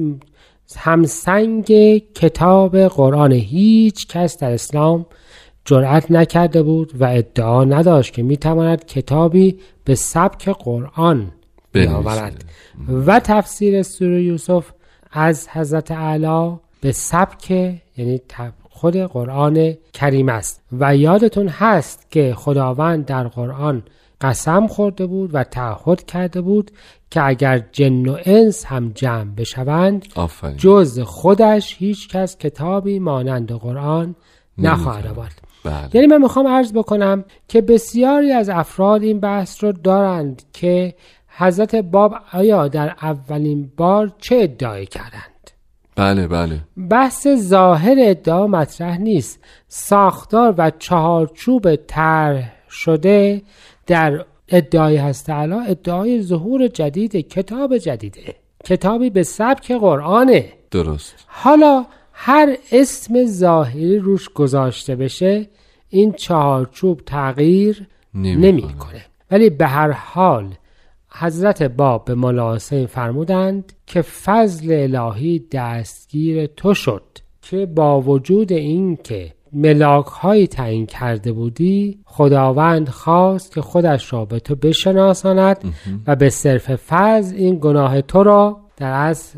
همسنگ 0.76 1.66
کتاب 2.14 2.78
قرآن 2.78 3.32
هیچ 3.32 4.06
کس 4.06 4.38
در 4.38 4.52
اسلام 4.52 5.06
جرأت 5.64 6.10
نکرده 6.10 6.62
بود 6.62 6.92
و 7.00 7.04
ادعا 7.04 7.64
نداشت 7.64 8.12
که 8.12 8.22
می‌تواند 8.22 8.84
کتابی 8.84 9.58
به 9.84 9.94
سبک 9.94 10.48
قرآن. 10.48 11.32
بیاورد. 11.72 12.44
و 13.06 13.20
تفسیر 13.20 13.82
سوره 13.82 14.22
یوسف 14.22 14.70
از 15.12 15.48
حضرت 15.48 15.90
اعلی 15.90 16.56
به 16.80 16.92
سبک 16.92 17.50
یعنی 17.96 18.20
خود 18.70 18.96
قرآن 18.96 19.74
کریم 19.92 20.28
است. 20.28 20.62
و 20.72 20.96
یادتون 20.96 21.48
هست 21.48 22.10
که 22.10 22.34
خداوند 22.36 23.04
در 23.04 23.28
قرآن 23.28 23.82
قسم 24.20 24.66
خورده 24.66 25.06
بود 25.06 25.30
و 25.32 25.44
تعهد 25.44 26.06
کرده 26.06 26.40
بود 26.40 26.70
که 27.10 27.26
اگر 27.26 27.58
جن 27.72 28.08
و 28.08 28.16
انس 28.24 28.64
هم 28.64 28.92
جمع 28.94 29.34
بشوند 29.34 30.06
آفرین. 30.14 30.56
جز 30.56 31.00
خودش 31.00 31.76
هیچ 31.78 32.08
کس 32.08 32.38
کتابی 32.38 32.98
مانند 32.98 33.52
قرآن 33.52 34.14
نخواهد 34.58 35.06
آورد. 35.06 35.40
بله. 35.64 35.88
یعنی 35.92 36.06
من 36.06 36.22
می‌خوام 36.22 36.46
عرض 36.46 36.72
بکنم 36.72 37.24
که 37.48 37.60
بسیاری 37.60 38.32
از 38.32 38.48
افراد 38.48 39.02
این 39.02 39.20
بحث 39.20 39.64
رو 39.64 39.72
دارند 39.72 40.42
که 40.52 40.94
حضرت 41.40 41.74
باب 41.74 42.14
آیا 42.32 42.68
در 42.68 42.94
اولین 43.02 43.72
بار 43.76 44.12
چه 44.18 44.36
ادعای 44.36 44.86
کردند؟ 44.86 45.50
بله 45.96 46.28
بله. 46.28 46.60
بحث 46.90 47.28
ظاهر 47.28 47.96
ادعا 47.98 48.46
مطرح 48.46 48.98
نیست. 48.98 49.40
ساختار 49.68 50.54
و 50.58 50.70
چهارچوب 50.78 51.76
طرح 51.76 52.52
شده 52.70 53.42
در 53.86 54.24
ادعای 54.48 54.96
هست. 54.96 55.26
تعالی 55.26 55.54
ادعای 55.68 56.22
ظهور 56.22 56.68
جدید 56.68 57.16
کتاب 57.16 57.78
جدیده 57.78 58.34
کتابی 58.64 59.10
به 59.10 59.22
سبک 59.22 59.72
قرآنه. 59.72 60.52
درست. 60.70 61.14
حالا 61.26 61.86
هر 62.12 62.56
اسم 62.72 63.24
ظاهری 63.24 63.98
روش 63.98 64.28
گذاشته 64.28 64.96
بشه 64.96 65.48
این 65.88 66.12
چهارچوب 66.12 67.00
تغییر 67.06 67.86
نمی‌کنه. 68.14 68.46
نمی‌کنه. 68.46 69.04
ولی 69.30 69.50
به 69.50 69.66
هر 69.66 69.90
حال 69.90 70.54
حضرت 71.12 71.62
باب 71.62 72.04
به 72.04 72.42
حسین 72.42 72.86
فرمودند 72.86 73.72
که 73.86 74.02
فضل 74.02 74.88
الهی 74.94 75.44
دستگیر 75.52 76.46
تو 76.46 76.74
شد 76.74 77.02
که 77.42 77.66
با 77.66 78.00
وجود 78.00 78.52
این 78.52 78.96
که 78.96 79.32
ملاک 79.52 80.06
هایی 80.06 80.46
تعیین 80.46 80.86
کرده 80.86 81.32
بودی 81.32 81.98
خداوند 82.04 82.88
خواست 82.88 83.54
که 83.54 83.60
خودش 83.60 84.12
را 84.12 84.24
به 84.24 84.40
تو 84.40 84.54
بشناساند 84.54 85.74
و 86.06 86.16
به 86.16 86.30
صرف 86.30 86.76
فضل 86.76 87.36
این 87.36 87.58
گناه 87.58 88.02
تو 88.02 88.22
را 88.22 88.60
در 88.76 88.92
از. 88.92 89.32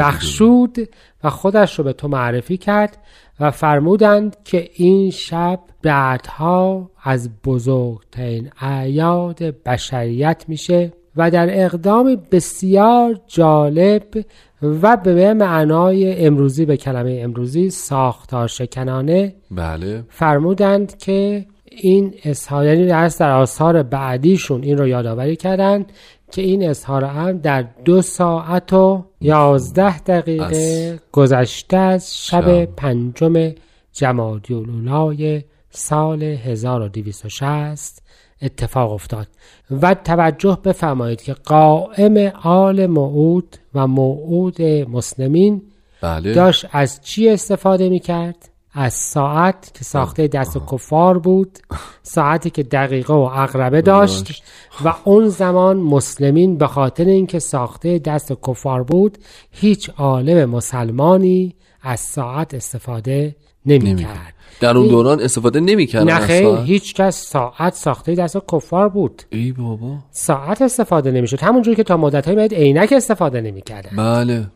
بخشود 0.00 0.78
و 1.24 1.30
خودش 1.30 1.78
رو 1.78 1.84
به 1.84 1.92
تو 1.92 2.08
معرفی 2.08 2.56
کرد 2.56 2.98
و 3.40 3.50
فرمودند 3.50 4.36
که 4.44 4.70
این 4.74 5.10
شب 5.10 5.60
بعدها 5.82 6.90
از 7.02 7.30
بزرگترین 7.44 8.50
اعیاد 8.60 9.38
بشریت 9.42 10.44
میشه 10.48 10.92
و 11.16 11.30
در 11.30 11.64
اقدام 11.64 12.22
بسیار 12.30 13.20
جالب 13.26 14.24
و 14.62 14.96
به 14.96 15.34
معنای 15.34 16.26
امروزی 16.26 16.64
به 16.64 16.76
کلمه 16.76 17.20
امروزی 17.22 17.70
ساختار 17.70 18.48
شکنانه 18.48 19.34
بله 19.50 20.04
فرمودند 20.08 20.98
که 20.98 21.46
این 21.70 22.14
اظهار 22.24 22.66
یعنی 22.66 22.86
در 22.86 23.30
آثار 23.30 23.82
بعدیشون 23.82 24.62
این 24.62 24.78
رو 24.78 24.88
یادآوری 24.88 25.36
کردند 25.36 25.92
که 26.32 26.42
این 26.42 26.68
اظهار 26.68 27.04
هم 27.04 27.38
در 27.38 27.64
دو 27.84 28.02
ساعت 28.02 28.72
و 28.72 29.04
یازده 29.20 29.98
دقیقه 29.98 30.44
از 30.44 30.98
گذشته 31.12 31.76
از 31.76 32.16
شب 32.16 32.64
شب. 32.64 32.64
پنجم 32.64 33.52
جمادی 33.92 35.44
سال 35.70 36.22
1260 36.22 38.02
اتفاق 38.42 38.92
افتاد 38.92 39.28
و 39.70 39.94
توجه 39.94 40.58
بفرمایید 40.64 41.22
که 41.22 41.32
قائم 41.32 42.32
آل 42.42 42.86
موعود 42.86 43.56
و 43.74 43.86
موعود 43.86 44.62
مسلمین 44.62 45.62
بله 46.00 46.34
داشت 46.34 46.66
از 46.72 47.00
چی 47.00 47.28
استفاده 47.28 47.88
می 47.88 48.00
کرد؟ 48.00 48.50
از 48.72 48.94
ساعت 48.94 49.70
که 49.74 49.84
ساخته 49.84 50.28
دست 50.28 50.58
کفار 50.72 51.18
بود 51.18 51.58
ساعتی 52.02 52.50
که 52.50 52.62
دقیقه 52.62 53.14
و 53.14 53.26
عقربه 53.26 53.82
داشت 53.82 54.26
داشت. 54.26 54.44
و 54.84 54.94
اون 55.04 55.28
زمان 55.28 55.76
مسلمین 55.76 56.58
به 56.58 56.66
خاطر 56.66 57.04
اینکه 57.04 57.38
ساخته 57.38 57.98
دست 57.98 58.32
کفار 58.48 58.82
بود 58.82 59.18
هیچ 59.50 59.90
عالم 59.90 60.50
مسلمانی 60.50 61.54
از 61.82 62.00
ساعت 62.00 62.54
استفاده 62.54 63.36
نمی 63.66 63.96
کرد 63.96 64.34
در 64.60 64.76
اون 64.76 64.88
دوران 64.88 65.20
استفاده 65.20 65.60
نمی‌کردن 65.60 66.12
نخیر 66.12 66.46
اصلا 66.46 66.62
هیچ 66.62 66.94
کس 66.94 67.26
ساعت 67.26 67.74
ساخته 67.74 68.14
دست 68.14 68.36
کفار 68.52 68.88
بود. 68.88 69.22
ای 69.30 69.52
بابا. 69.52 69.98
ساعت 70.10 70.62
استفاده 70.62 71.10
نمی‌شد. 71.10 71.40
همونجوری 71.40 71.76
که 71.76 71.82
تا 71.82 71.96
مدت 71.96 72.28
های 72.28 72.48
عینک 72.52 72.92
استفاده 72.96 73.40
نمی‌کردن. 73.40 73.96
بله. 73.96 74.46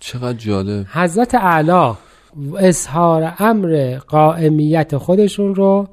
چقدر 0.00 0.38
جالب. 0.38 0.86
حضرت 0.92 1.34
اعلی 1.34 1.94
اظهار 2.58 3.32
امر 3.38 3.98
قائمیت 4.08 4.96
خودشون 4.96 5.54
رو 5.54 5.88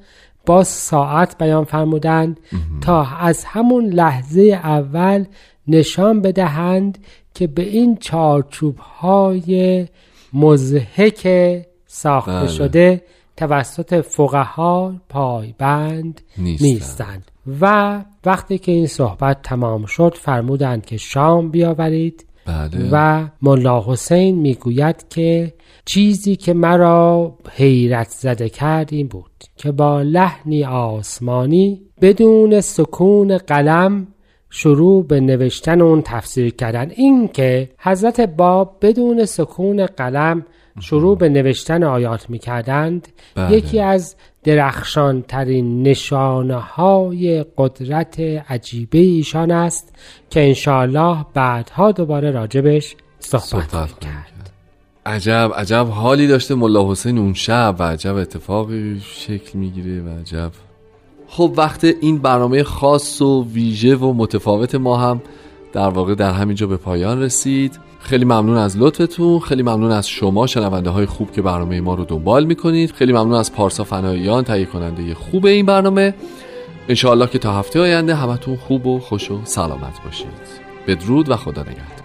با 0.45 0.63
ساعت 0.63 1.37
بیان 1.37 1.63
فرمودند 1.63 2.39
تا 2.81 3.05
از 3.19 3.43
همون 3.45 3.85
لحظه 3.85 4.41
اول 4.63 5.25
نشان 5.67 6.21
بدهند 6.21 6.97
که 7.33 7.47
به 7.47 7.61
این 7.61 7.97
چارچوب 7.97 8.77
های 8.77 9.87
مزهک 10.33 11.27
ساخته 11.87 12.31
بله. 12.31 12.47
شده 12.47 13.01
توسط 13.37 14.01
فقها 14.01 14.95
پایبند 15.09 16.21
نیستند. 16.37 16.67
نیستند 16.67 17.31
و 17.61 18.03
وقتی 18.25 18.57
که 18.57 18.71
این 18.71 18.87
صحبت 18.87 19.41
تمام 19.41 19.85
شد 19.85 20.17
فرمودند 20.21 20.85
که 20.85 20.97
شام 20.97 21.51
بیاورید 21.51 22.25
بله. 22.45 22.89
و 22.91 23.27
ملا 23.41 23.83
حسین 23.87 24.39
می‌گوید 24.39 25.05
که 25.09 25.53
چیزی 25.85 26.35
که 26.35 26.53
مرا 26.53 27.35
حیرت 27.51 28.09
زده 28.09 28.49
کرد 28.49 28.93
این 28.93 29.07
بود 29.07 29.31
که 29.57 29.71
با 29.71 30.01
لحنی 30.01 30.65
آسمانی 30.65 31.81
بدون 32.01 32.61
سکون 32.61 33.37
قلم 33.37 34.07
شروع 34.49 35.07
به 35.07 35.19
نوشتن 35.19 35.81
اون 35.81 36.01
تفسیر 36.01 36.55
کردن. 36.55 36.89
این 36.89 37.27
که 37.27 37.69
حضرت 37.79 38.21
باب 38.21 38.77
بدون 38.81 39.25
سکون 39.25 39.85
قلم 39.85 40.45
شروع 40.79 41.17
به 41.17 41.29
نوشتن 41.29 41.83
آیات 41.83 42.29
می 42.29 42.39
کردند 42.39 43.07
بله. 43.35 43.57
یکی 43.57 43.79
از 43.79 44.15
درخشان 44.43 45.21
ترین 45.21 45.83
نشانه 45.83 46.55
های 46.55 47.45
قدرت 47.57 48.19
عجیبه 48.49 48.97
ایشان 48.99 49.51
است 49.51 49.95
که 50.29 50.47
انشاءالله 50.47 51.25
بعدها 51.33 51.91
دوباره 51.91 52.31
راجبش 52.31 52.95
صحبت, 53.19 53.43
صحبت 53.43 53.99
کرد. 53.99 54.51
عجب 55.05 55.51
عجب 55.55 55.87
حالی 55.91 56.27
داشته 56.27 56.55
ملا 56.55 56.91
حسین 56.91 57.17
اون 57.17 57.33
شب 57.33 57.75
و 57.79 57.83
عجب 57.83 58.15
اتفاقی 58.15 58.99
شکل 58.99 59.59
می‌گیره 59.59 60.01
و 60.01 60.19
عجب 60.19 60.51
خب 61.27 61.53
وقت 61.57 61.83
این 61.83 62.17
برنامه 62.17 62.63
خاص 62.63 63.21
و 63.21 63.45
ویژه 63.53 63.95
و 63.95 64.13
متفاوت 64.13 64.75
ما 64.75 64.97
هم 64.97 65.21
در 65.73 65.89
واقع 65.89 66.15
در 66.15 66.31
همینجا 66.31 66.67
به 66.67 66.77
پایان 66.77 67.21
رسید 67.21 67.79
خیلی 68.01 68.25
ممنون 68.25 68.57
از 68.57 68.77
لطفتون. 68.77 69.39
خیلی 69.39 69.61
ممنون 69.63 69.91
از 69.91 70.09
شما 70.09 70.47
شنونده 70.47 70.89
های 70.89 71.05
خوب 71.05 71.31
که 71.31 71.41
برنامه 71.41 71.81
ما 71.81 71.93
رو 71.95 72.05
دنبال 72.05 72.45
می‌کنید. 72.45 72.91
خیلی 72.91 73.13
ممنون 73.13 73.33
از 73.33 73.53
پارسا 73.53 73.83
فناییان 73.83 74.43
تهیه 74.43 74.65
کننده 74.65 75.13
خوب 75.13 75.45
این 75.45 75.65
برنامه. 75.65 76.13
انشاءالله 76.89 77.27
که 77.27 77.39
تا 77.39 77.53
هفته 77.53 77.79
آینده 77.79 78.15
همتون 78.15 78.55
خوب 78.55 78.87
و 78.87 78.99
خوش 78.99 79.31
و 79.31 79.39
سلامت 79.43 80.03
باشید. 80.05 80.27
بدرود 80.87 81.29
و 81.29 81.35
خدا 81.35 81.61
نگهدار. 81.61 82.00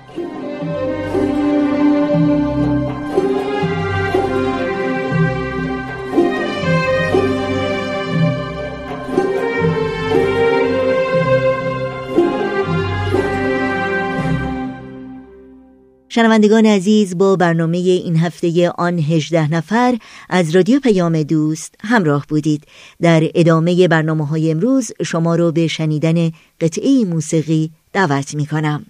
شنوندگان 16.17 16.67
عزیز 16.67 17.19
با 17.19 17.37
برنامه 17.37 17.79
این 17.79 18.17
هفته 18.17 18.71
آن 18.71 18.99
18 18.99 19.53
نفر 19.53 19.99
از 20.31 20.57
رادیو 20.57 20.81
پیام 20.81 21.23
دوست 21.23 21.75
همراه 21.81 22.27
بودید. 22.29 22.65
در 23.01 23.31
ادامه 23.35 23.89
برنامه 23.89 24.27
های 24.27 24.51
امروز 24.51 24.93
شما 25.05 25.37
رو 25.37 25.53
به 25.53 25.67
شنیدن 25.67 26.31
قطعه 26.61 27.05
موسیقی 27.05 27.71
دعوت 27.93 28.35
می 28.35 28.47
کنم 28.47 28.87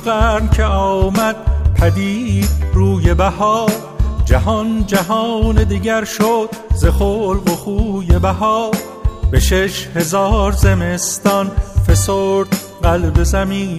قرن 0.00 0.48
که 0.48 0.64
آمد 0.64 1.36
پدید 1.74 2.48
روی 2.74 3.14
بهار. 3.14 3.72
جهان 4.24 4.86
جهان 4.86 5.64
دیگر 5.64 6.04
شد 6.04 6.48
ز 6.74 6.84
خلق 6.84 7.50
و 7.52 7.56
خوی 7.56 8.18
بهار. 8.18 8.76
به 9.30 9.40
شش 9.40 9.86
هزار 9.94 10.52
زمستان 10.52 11.50
فسرد 11.86 12.56
قلب 12.82 13.22
زمین. 13.22 13.78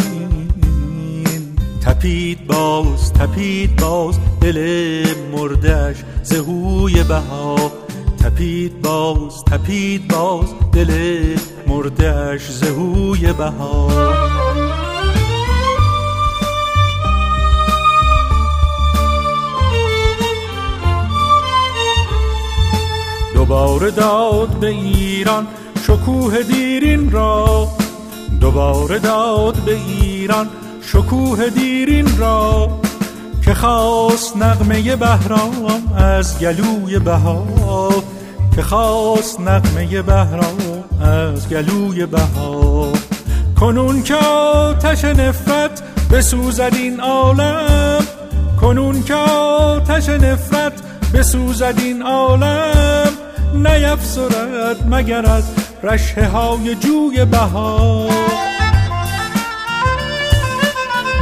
تپید 1.86 2.47
باز 2.47 3.13
تپید 3.13 3.75
باز 3.75 4.19
دل 4.41 5.05
مردش 5.32 5.95
زهوی 6.23 7.03
بها 7.03 7.71
تپید 8.23 8.82
باز 8.82 9.43
تپید 9.43 10.08
باز 10.08 10.45
دل 10.73 10.91
مردش 11.67 12.49
زهوی 12.49 13.34
بها 13.34 14.38
دوباره 23.39 23.91
داد 23.91 24.49
به 24.49 24.67
ایران 24.67 25.47
شکوه 25.84 26.43
دیرین 26.43 27.12
را. 27.12 27.67
دوباره 28.41 28.99
داد 28.99 29.56
به 29.56 29.75
ایران 29.75 30.47
شکوه 30.82 31.49
دیرین 31.49 32.17
را. 32.17 32.69
که 33.45 33.54
خواست 33.54 34.38
نغمه 34.38 34.95
بهرام 34.95 35.93
از 35.97 36.39
گلوی 36.39 36.99
بها 36.99 37.45
که 38.56 38.62
خواست 38.62 39.39
نغمه 39.39 40.02
بهرام 40.02 40.84
از 41.02 41.49
گلوی 41.49 42.06
بها 42.06 42.88
کنون 43.60 44.04
که 44.04 44.15
آتش 44.15 45.06
نفرت 45.06 45.82
بسوزد 46.12 46.73
این 46.73 46.99
عالم. 46.99 48.04
کنون 48.62 49.04
که 49.04 49.13
آتش 49.13 50.10
نفرت 50.10 50.73
بسوزد 51.13 51.75
این 51.78 52.02
عالم. 52.02 52.88
نیفسرد 53.67 54.88
مگر 54.89 55.26
از 55.26 55.43
رشه 55.84 56.28
های 56.28 56.76
جوی 56.76 57.26
بها 57.26 58.10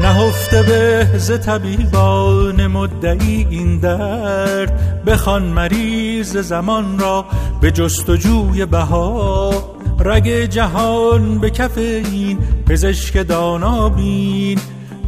نهفته 0.02 0.64
به 0.64 1.08
ز 1.18 1.40
طبیبان 1.40 2.68
مدعی 2.68 3.48
این 3.50 3.80
درد 3.80 5.04
بخوان 5.06 5.44
مریض 5.44 6.38
زمان 6.38 7.00
را 7.00 7.26
به 7.62 7.72
جستجوی 7.72 8.66
بها 8.66 9.52
رگ 10.00 10.30
جهان 10.30 11.40
به 11.40 11.50
کف 11.50 11.78
این 11.78 12.38
پزشک 12.70 13.28
دانا 13.28 13.90
بین 13.90 14.60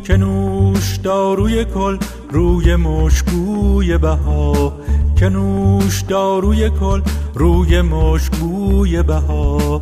که 0.04 0.18
نوش 0.18 0.98
داروی 0.98 1.65
کل 1.65 1.98
روی 2.32 2.76
مشکوی 2.76 3.98
بها 3.98 4.74
که 5.19 5.29
نوش 5.29 6.01
داروی 6.01 6.69
کل 6.69 7.01
روی 7.34 7.82
مشکوی 7.82 9.03
بها. 9.03 9.82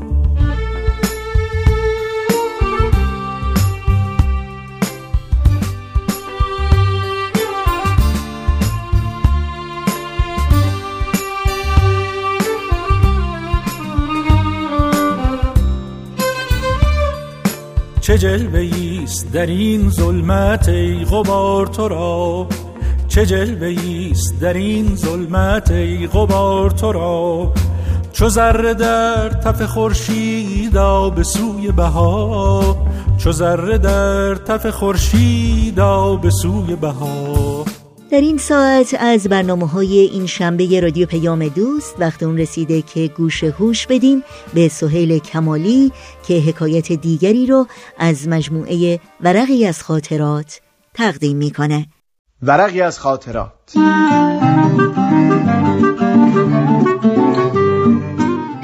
چه 18.01 18.17
جلوه 18.17 18.59
ایست 18.59 19.31
در 19.31 19.45
این 19.45 19.89
ظلمت 19.89 20.69
ای 20.69 21.05
غبار 21.05 21.67
تو 21.67 21.87
را؟ 21.87 22.47
چه 23.17 23.25
جلوه 23.25 23.67
ایست 23.67 24.39
در 24.41 24.53
این 24.53 24.95
ظلمت 24.95 25.71
ای 25.71 26.07
غبار 26.07 26.71
تو 26.71 26.91
را؟ 26.91 27.53
چو 28.13 28.29
ذره 28.29 28.73
در 28.73 29.29
تف 29.29 29.61
خورشیدا 29.61 31.09
به 31.09 31.23
سوی 31.23 31.71
بها 31.71 32.87
چو 33.17 33.31
ذره 33.31 33.77
در 33.77 34.35
تف 34.35 34.65
خورشیدا 34.65 36.15
به 36.15 36.29
سوی 36.29 36.75
بها 36.75 37.65
در 38.11 38.21
این 38.21 38.37
ساعت 38.37 38.95
از 38.99 39.27
برنامه 39.27 39.67
های 39.67 39.99
این 39.99 40.25
شنبه 40.25 40.79
رادیو 40.79 41.05
پیام 41.07 41.47
دوست 41.47 41.95
وقت 41.99 42.23
اون 42.23 42.37
رسیده 42.37 42.81
که 42.81 43.07
گوش 43.07 43.43
هوش 43.43 43.87
بدیم 43.87 44.23
به 44.53 44.67
سهیل 44.67 45.19
کمالی 45.19 45.91
که 46.27 46.33
حکایت 46.33 46.91
دیگری 46.91 47.45
رو 47.45 47.67
از 47.97 48.27
مجموعه 48.27 48.99
ورقی 49.21 49.65
از 49.65 49.83
خاطرات 49.83 50.61
تقدیم 50.93 51.37
می‌کنه. 51.37 51.87
ورقی 52.41 52.81
از 52.81 52.99
خاطرات. 52.99 53.73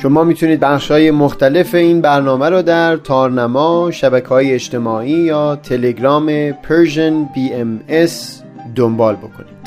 شما 0.01 0.23
می‌تونید 0.23 0.59
بخش 0.59 0.91
های 0.91 1.12
مختلف 1.12 1.75
این 1.75 2.01
برنامه 2.01 2.49
رو 2.49 2.62
در 2.62 2.97
تارنما، 2.97 3.91
شبکه 3.91 4.27
های 4.27 4.53
اجتماعی 4.53 5.12
یا 5.12 5.55
تلگرام 5.55 6.51
Persian 6.51 7.27
BMS 7.36 8.12
دنبال 8.75 9.15
بکنید. 9.15 9.63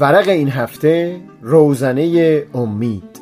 ورق 0.00 0.28
این 0.28 0.48
هفته 0.48 1.20
روزنه 1.42 2.42
امید. 2.54 3.18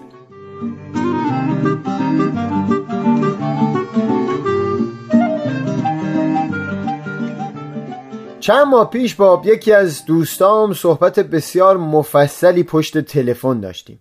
چند 8.47 8.67
ماه 8.67 8.91
پیش 8.91 9.15
با 9.15 9.43
یکی 9.45 9.73
از 9.73 10.05
دوستام 10.05 10.73
صحبت 10.73 11.21
بسیار 11.21 11.77
مفصلی 11.77 12.63
پشت 12.63 12.99
تلفن 12.99 13.61
داشتیم 13.61 14.01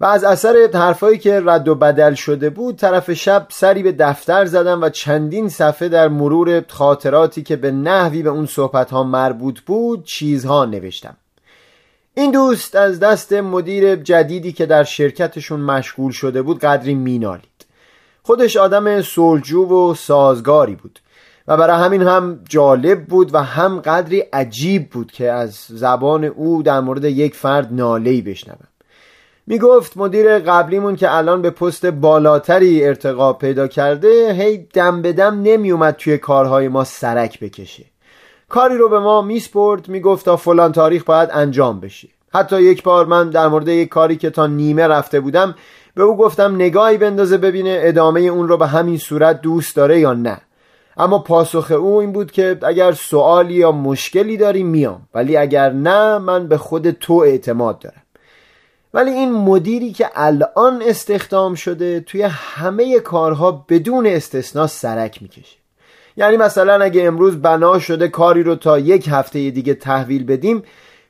و 0.00 0.04
از 0.06 0.24
اثر 0.24 0.68
حرفایی 0.74 1.18
که 1.18 1.42
رد 1.44 1.68
و 1.68 1.74
بدل 1.74 2.14
شده 2.14 2.50
بود 2.50 2.76
طرف 2.76 3.12
شب 3.12 3.46
سری 3.50 3.82
به 3.82 3.92
دفتر 3.92 4.44
زدم 4.44 4.82
و 4.82 4.88
چندین 4.88 5.48
صفحه 5.48 5.88
در 5.88 6.08
مرور 6.08 6.64
خاطراتی 6.68 7.42
که 7.42 7.56
به 7.56 7.70
نحوی 7.70 8.22
به 8.22 8.30
اون 8.30 8.46
صحبت 8.46 8.90
ها 8.90 9.02
مربوط 9.02 9.60
بود 9.60 10.04
چیزها 10.04 10.64
نوشتم. 10.64 11.16
این 12.14 12.30
دوست 12.30 12.76
از 12.76 13.00
دست 13.00 13.32
مدیر 13.32 13.96
جدیدی 13.96 14.52
که 14.52 14.66
در 14.66 14.84
شرکتشون 14.84 15.60
مشغول 15.60 16.12
شده 16.12 16.42
بود 16.42 16.58
قدری 16.58 16.94
مینالید. 16.94 17.66
خودش 18.22 18.56
آدم 18.56 19.02
سلجو 19.02 19.64
و 19.64 19.94
سازگاری 19.94 20.74
بود. 20.74 21.00
و 21.48 21.56
برای 21.56 21.84
همین 21.84 22.02
هم 22.02 22.40
جالب 22.48 23.04
بود 23.04 23.34
و 23.34 23.42
هم 23.42 23.80
قدری 23.80 24.20
عجیب 24.20 24.90
بود 24.90 25.12
که 25.12 25.32
از 25.32 25.64
زبان 25.68 26.24
او 26.24 26.62
در 26.62 26.80
مورد 26.80 27.04
یک 27.04 27.34
فرد 27.34 27.68
نالهی 27.72 28.22
بشنوم. 28.22 28.68
می 29.46 29.58
گفت 29.58 29.96
مدیر 29.96 30.38
قبلیمون 30.38 30.96
که 30.96 31.14
الان 31.16 31.42
به 31.42 31.50
پست 31.50 31.86
بالاتری 31.86 32.84
ارتقا 32.84 33.32
پیدا 33.32 33.66
کرده 33.66 34.32
هی 34.32 34.58
دم 34.58 35.02
به 35.02 35.12
دم 35.12 35.42
نمی 35.42 35.70
اومد 35.70 35.94
توی 35.94 36.18
کارهای 36.18 36.68
ما 36.68 36.84
سرک 36.84 37.40
بکشه. 37.40 37.84
کاری 38.48 38.76
رو 38.76 38.88
به 38.88 38.98
ما 38.98 39.22
میسپرد 39.22 39.88
می‌گفت 39.88 40.24
تا 40.24 40.36
فلان 40.36 40.72
تاریخ 40.72 41.04
باید 41.04 41.28
انجام 41.32 41.80
بشه. 41.80 42.08
حتی 42.34 42.62
یک 42.62 42.82
بار 42.82 43.06
من 43.06 43.30
در 43.30 43.48
مورد 43.48 43.68
یک 43.68 43.88
کاری 43.88 44.16
که 44.16 44.30
تا 44.30 44.46
نیمه 44.46 44.86
رفته 44.86 45.20
بودم 45.20 45.54
به 45.94 46.02
او 46.02 46.16
گفتم 46.16 46.54
نگاهی 46.54 46.98
بندازه 46.98 47.38
ببینه 47.38 47.78
ادامه 47.82 48.20
اون 48.20 48.48
رو 48.48 48.56
به 48.56 48.66
همین 48.66 48.98
صورت 48.98 49.40
دوست 49.40 49.76
داره 49.76 50.00
یا 50.00 50.12
نه. 50.12 50.40
اما 50.98 51.18
پاسخ 51.18 51.70
او 51.70 51.96
این 51.96 52.12
بود 52.12 52.32
که 52.32 52.58
اگر 52.62 52.92
سوالی 52.92 53.54
یا 53.54 53.72
مشکلی 53.72 54.36
داری 54.36 54.62
میام 54.62 55.08
ولی 55.14 55.36
اگر 55.36 55.72
نه 55.72 56.18
من 56.18 56.48
به 56.48 56.58
خود 56.58 56.90
تو 56.90 57.12
اعتماد 57.12 57.78
دارم. 57.78 58.02
ولی 58.94 59.10
این 59.10 59.32
مدیری 59.32 59.92
که 59.92 60.10
الان 60.14 60.82
استخدام 60.82 61.54
شده 61.54 62.00
توی 62.00 62.22
همه 62.22 63.00
کارها 63.00 63.64
بدون 63.68 64.06
استثنا 64.06 64.66
سرک 64.66 65.22
می‌کشه. 65.22 65.56
یعنی 66.16 66.36
مثلا 66.36 66.84
اگه 66.84 67.04
امروز 67.04 67.42
بنا 67.42 67.78
شده 67.78 68.08
کاری 68.08 68.42
رو 68.42 68.54
تا 68.54 68.78
یک 68.78 69.08
هفته 69.10 69.50
دیگه 69.50 69.74
تحویل 69.74 70.24
بدیم 70.24 70.62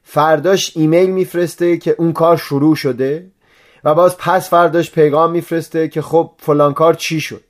فرداش 0.02 0.72
ایمیل 0.76 1.10
میفرسته 1.10 1.76
که 1.76 1.94
اون 1.98 2.12
کار 2.12 2.36
شروع 2.36 2.76
شده 2.76 3.26
و 3.84 3.94
باز 3.94 4.18
پس 4.18 4.50
فرداش 4.50 4.90
پیغام 4.90 5.30
میفرسته 5.30 5.88
که 5.88 6.02
خب 6.02 6.30
فلان 6.38 6.74
کار 6.74 6.94
چی 6.94 7.20
شد. 7.20 7.47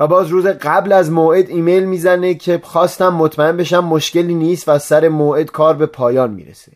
و 0.00 0.06
باز 0.06 0.28
روز 0.28 0.46
قبل 0.46 0.92
از 0.92 1.10
موعد 1.10 1.50
ایمیل 1.50 1.84
می‌زنه 1.84 2.34
که 2.34 2.60
خواستم 2.64 3.08
مطمئن 3.08 3.56
بشم 3.56 3.84
مشکلی 3.84 4.34
نیست 4.34 4.68
و 4.68 4.78
سر 4.78 5.08
موعد 5.08 5.50
کار 5.50 5.74
به 5.74 5.86
پایان 5.86 6.30
می‌رسه. 6.30 6.72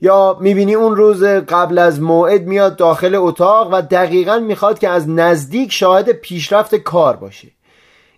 یا 0.00 0.38
می‌بینی 0.40 0.74
اون 0.74 0.96
روز 0.96 1.24
قبل 1.24 1.78
از 1.78 2.00
موعد 2.00 2.46
میاد 2.46 2.76
داخل 2.76 3.14
اتاق 3.14 3.68
و 3.72 3.82
دقیقا 3.82 4.38
می‌خواد 4.38 4.78
که 4.78 4.88
از 4.88 5.08
نزدیک 5.08 5.72
شاهد 5.72 6.12
پیشرفت 6.12 6.74
کار 6.74 7.16
باشه. 7.16 7.48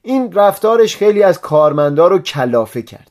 این 0.02 0.32
رفتارش 0.32 0.96
خیلی 0.96 1.22
از 1.22 1.40
کارمندا 1.40 2.08
رو 2.08 2.18
کلافه 2.18 2.82
کرده. 2.82 3.04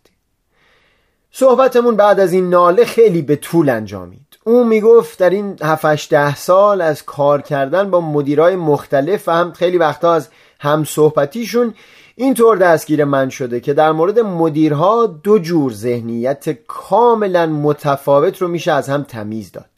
صحبتمون 1.32 1.96
بعد 1.96 2.20
از 2.20 2.34
این 2.34 2.50
ناله 2.50 2.86
خیلی 2.86 3.22
به 3.22 3.36
طول 3.36 3.70
انجامید. 3.70 4.22
او 4.44 4.64
می‌گفت 4.64 5.20
در 5.20 5.30
این 5.30 5.56
7 5.62 6.10
ده 6.10 6.36
سال 6.36 6.82
از 6.82 7.06
کار 7.06 7.42
کردن 7.42 7.90
با 7.90 8.02
مدیرای 8.02 8.56
مختلف 8.56 9.28
و 9.28 9.32
هم 9.32 9.52
خیلی 9.54 9.78
وقتا 9.78 10.14
از 10.14 10.30
هم 10.60 10.84
صحبتیشون 10.84 11.74
اینطور 12.16 12.58
دستگیر 12.58 13.04
من 13.04 13.30
شده 13.30 13.60
که 13.60 13.74
در 13.74 13.92
مورد 13.92 14.20
مدیرها 14.20 15.06
دو 15.06 15.40
جور 15.40 15.74
ذهنیت 15.74 16.50
کاملا 16.68 17.46
متفاوت 17.46 18.42
رو 18.42 18.48
میشه 18.48 18.72
از 18.72 18.90
هم 18.90 19.04
تمیز 19.04 19.52
داد. 19.52 19.70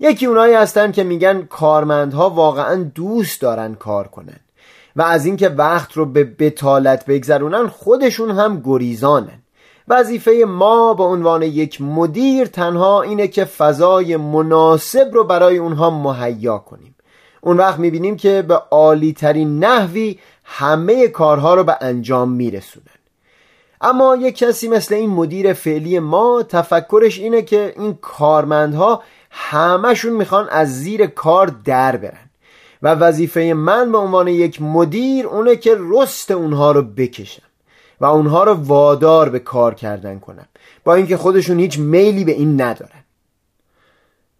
یکی 0.00 0.26
اونایی 0.26 0.54
هستن 0.54 0.92
که 0.92 1.04
میگن 1.04 1.42
کارمندها 1.42 2.30
واقعا 2.30 2.82
دوست 2.94 3.40
دارن 3.40 3.74
کار 3.74 4.08
کنن 4.08 4.40
و 4.96 5.02
از 5.02 5.26
اینکه 5.26 5.48
وقت 5.48 5.92
رو 5.92 6.06
به 6.06 6.24
بتالت 6.24 7.06
بگذرونن 7.06 7.66
خودشون 7.66 8.30
هم 8.30 8.62
گریزانن. 8.64 9.42
وظیفه 9.88 10.44
ما 10.48 10.94
به 10.94 11.02
عنوان 11.02 11.42
یک 11.42 11.80
مدیر 11.80 12.46
تنها 12.46 13.02
اینه 13.02 13.28
که 13.28 13.44
فضای 13.44 14.16
مناسب 14.16 15.10
رو 15.12 15.24
برای 15.24 15.58
اونها 15.58 15.90
مهیا 15.90 16.58
کنیم. 16.58 16.93
اون 17.44 17.56
وقت 17.56 17.78
می‌بینیم 17.78 18.16
که 18.16 18.42
به 18.42 18.54
عالی 18.54 19.12
ترین 19.12 19.64
نحوی 19.64 20.18
همه 20.44 21.08
کارها 21.08 21.54
رو 21.54 21.64
به 21.64 21.76
انجام 21.80 22.30
میرسونن. 22.30 22.86
اما 23.80 24.16
یک 24.16 24.36
کسی 24.36 24.68
مثل 24.68 24.94
این 24.94 25.10
مدیر 25.10 25.52
فعلی 25.52 25.98
ما 25.98 26.42
تفکرش 26.42 27.18
اینه 27.18 27.42
که 27.42 27.74
این 27.76 27.98
کارمندها 28.00 29.02
همشون 29.30 30.12
می‌خوان 30.12 30.48
از 30.48 30.80
زیر 30.80 31.06
کار 31.06 31.46
در 31.64 31.96
برن. 31.96 32.30
و 32.82 32.94
وظیفه 32.94 33.40
من 33.56 33.92
به 33.92 33.98
عنوان 33.98 34.28
یک 34.28 34.62
مدیر 34.62 35.26
اونه 35.26 35.56
که 35.56 35.76
رست 35.78 36.30
اونها 36.30 36.72
رو 36.72 36.82
بکشم 36.82 37.42
و 38.00 38.04
اونها 38.04 38.44
رو 38.44 38.52
وادار 38.52 39.28
به 39.28 39.38
کار 39.38 39.74
کردن 39.74 40.18
کنم. 40.18 40.46
با 40.84 40.94
اینکه 40.94 41.16
خودشون 41.16 41.58
هیچ 41.58 41.78
میلی 41.78 42.24
به 42.24 42.32
این 42.32 42.60
ندارن. 42.60 43.03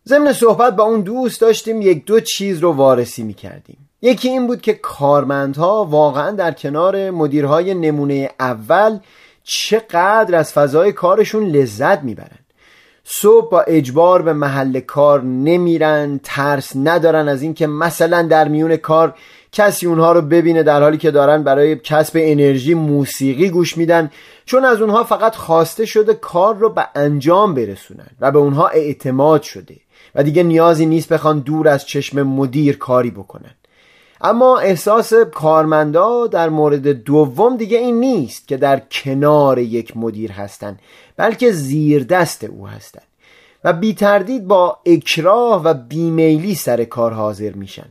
ضمن 0.08 0.32
صحبت 0.32 0.76
با 0.76 0.84
اون 0.84 1.00
دوست 1.00 1.40
داشتیم 1.40 1.82
یک 1.82 2.04
دو 2.04 2.20
چیز 2.20 2.58
رو 2.58 2.72
وارسی 2.72 3.22
می‌کردیم. 3.22 3.88
یکی 4.02 4.28
این 4.28 4.46
بود 4.46 4.60
که 4.60 4.74
کارمندها 4.74 5.84
واقعا 5.84 6.30
در 6.30 6.52
کنار 6.52 7.10
مدیرهای 7.10 7.74
نمونه 7.74 8.30
اول 8.40 8.98
چقدر 9.44 10.34
از 10.34 10.52
فضای 10.52 10.92
کارشون 10.92 11.46
لذت 11.46 12.02
می‌برن. 12.02 12.38
صبح 13.04 13.50
با 13.50 13.60
اجبار 13.60 14.22
به 14.22 14.32
محل 14.32 14.80
کار 14.80 15.22
نمیرن 15.22 16.20
ترس 16.24 16.72
ندارن 16.76 17.28
از 17.28 17.42
اینکه 17.42 17.66
مثلا 17.66 18.22
در 18.22 18.48
میون 18.48 18.76
کار 18.76 19.14
کسی 19.52 19.86
اونها 19.86 20.12
رو 20.12 20.22
ببینه 20.22 20.62
در 20.62 20.82
حالی 20.82 20.98
که 20.98 21.10
دارن 21.10 21.42
برای 21.42 21.76
کسب 21.76 22.18
انرژی 22.22 22.74
موسیقی 22.74 23.50
گوش 23.50 23.76
میدن 23.76 24.10
چون 24.44 24.64
از 24.64 24.80
اونها 24.80 25.04
فقط 25.04 25.34
خواسته 25.34 25.86
شده 25.86 26.14
کار 26.14 26.56
رو 26.56 26.68
به 26.68 26.88
انجام 26.94 27.54
برسونن 27.54 28.10
و 28.20 28.30
به 28.30 28.38
اونها 28.38 28.68
اعتماد 28.68 29.42
شده. 29.42 29.74
و 30.14 30.22
دیگه 30.22 30.42
نیازی 30.42 30.86
نیست 30.86 31.12
بخوان 31.12 31.38
دور 31.38 31.68
از 31.68 31.86
چشم 31.86 32.22
مدیر 32.22 32.76
کاری 32.76 33.10
بکنن. 33.10 33.54
اما 34.20 34.58
احساس 34.58 35.14
کارمندا 35.14 36.26
در 36.26 36.48
مورد 36.48 36.88
دوم 36.88 37.56
دیگه 37.56 37.78
این 37.78 38.00
نیست 38.00 38.48
که 38.48 38.56
در 38.56 38.78
کنار 38.78 39.58
یک 39.58 39.96
مدیر 39.96 40.32
هستند 40.32 40.78
بلکه 41.16 41.52
زیر 41.52 42.04
دست 42.04 42.44
او 42.44 42.68
هستند 42.68 43.06
و 43.64 43.72
بی 43.72 43.94
تردید 43.94 44.46
با 44.46 44.78
اکراه 44.86 45.62
و 45.62 45.74
بیمیلی 45.74 46.54
سر 46.54 46.84
کار 46.84 47.12
حاضر 47.12 47.52
میشن. 47.52 47.86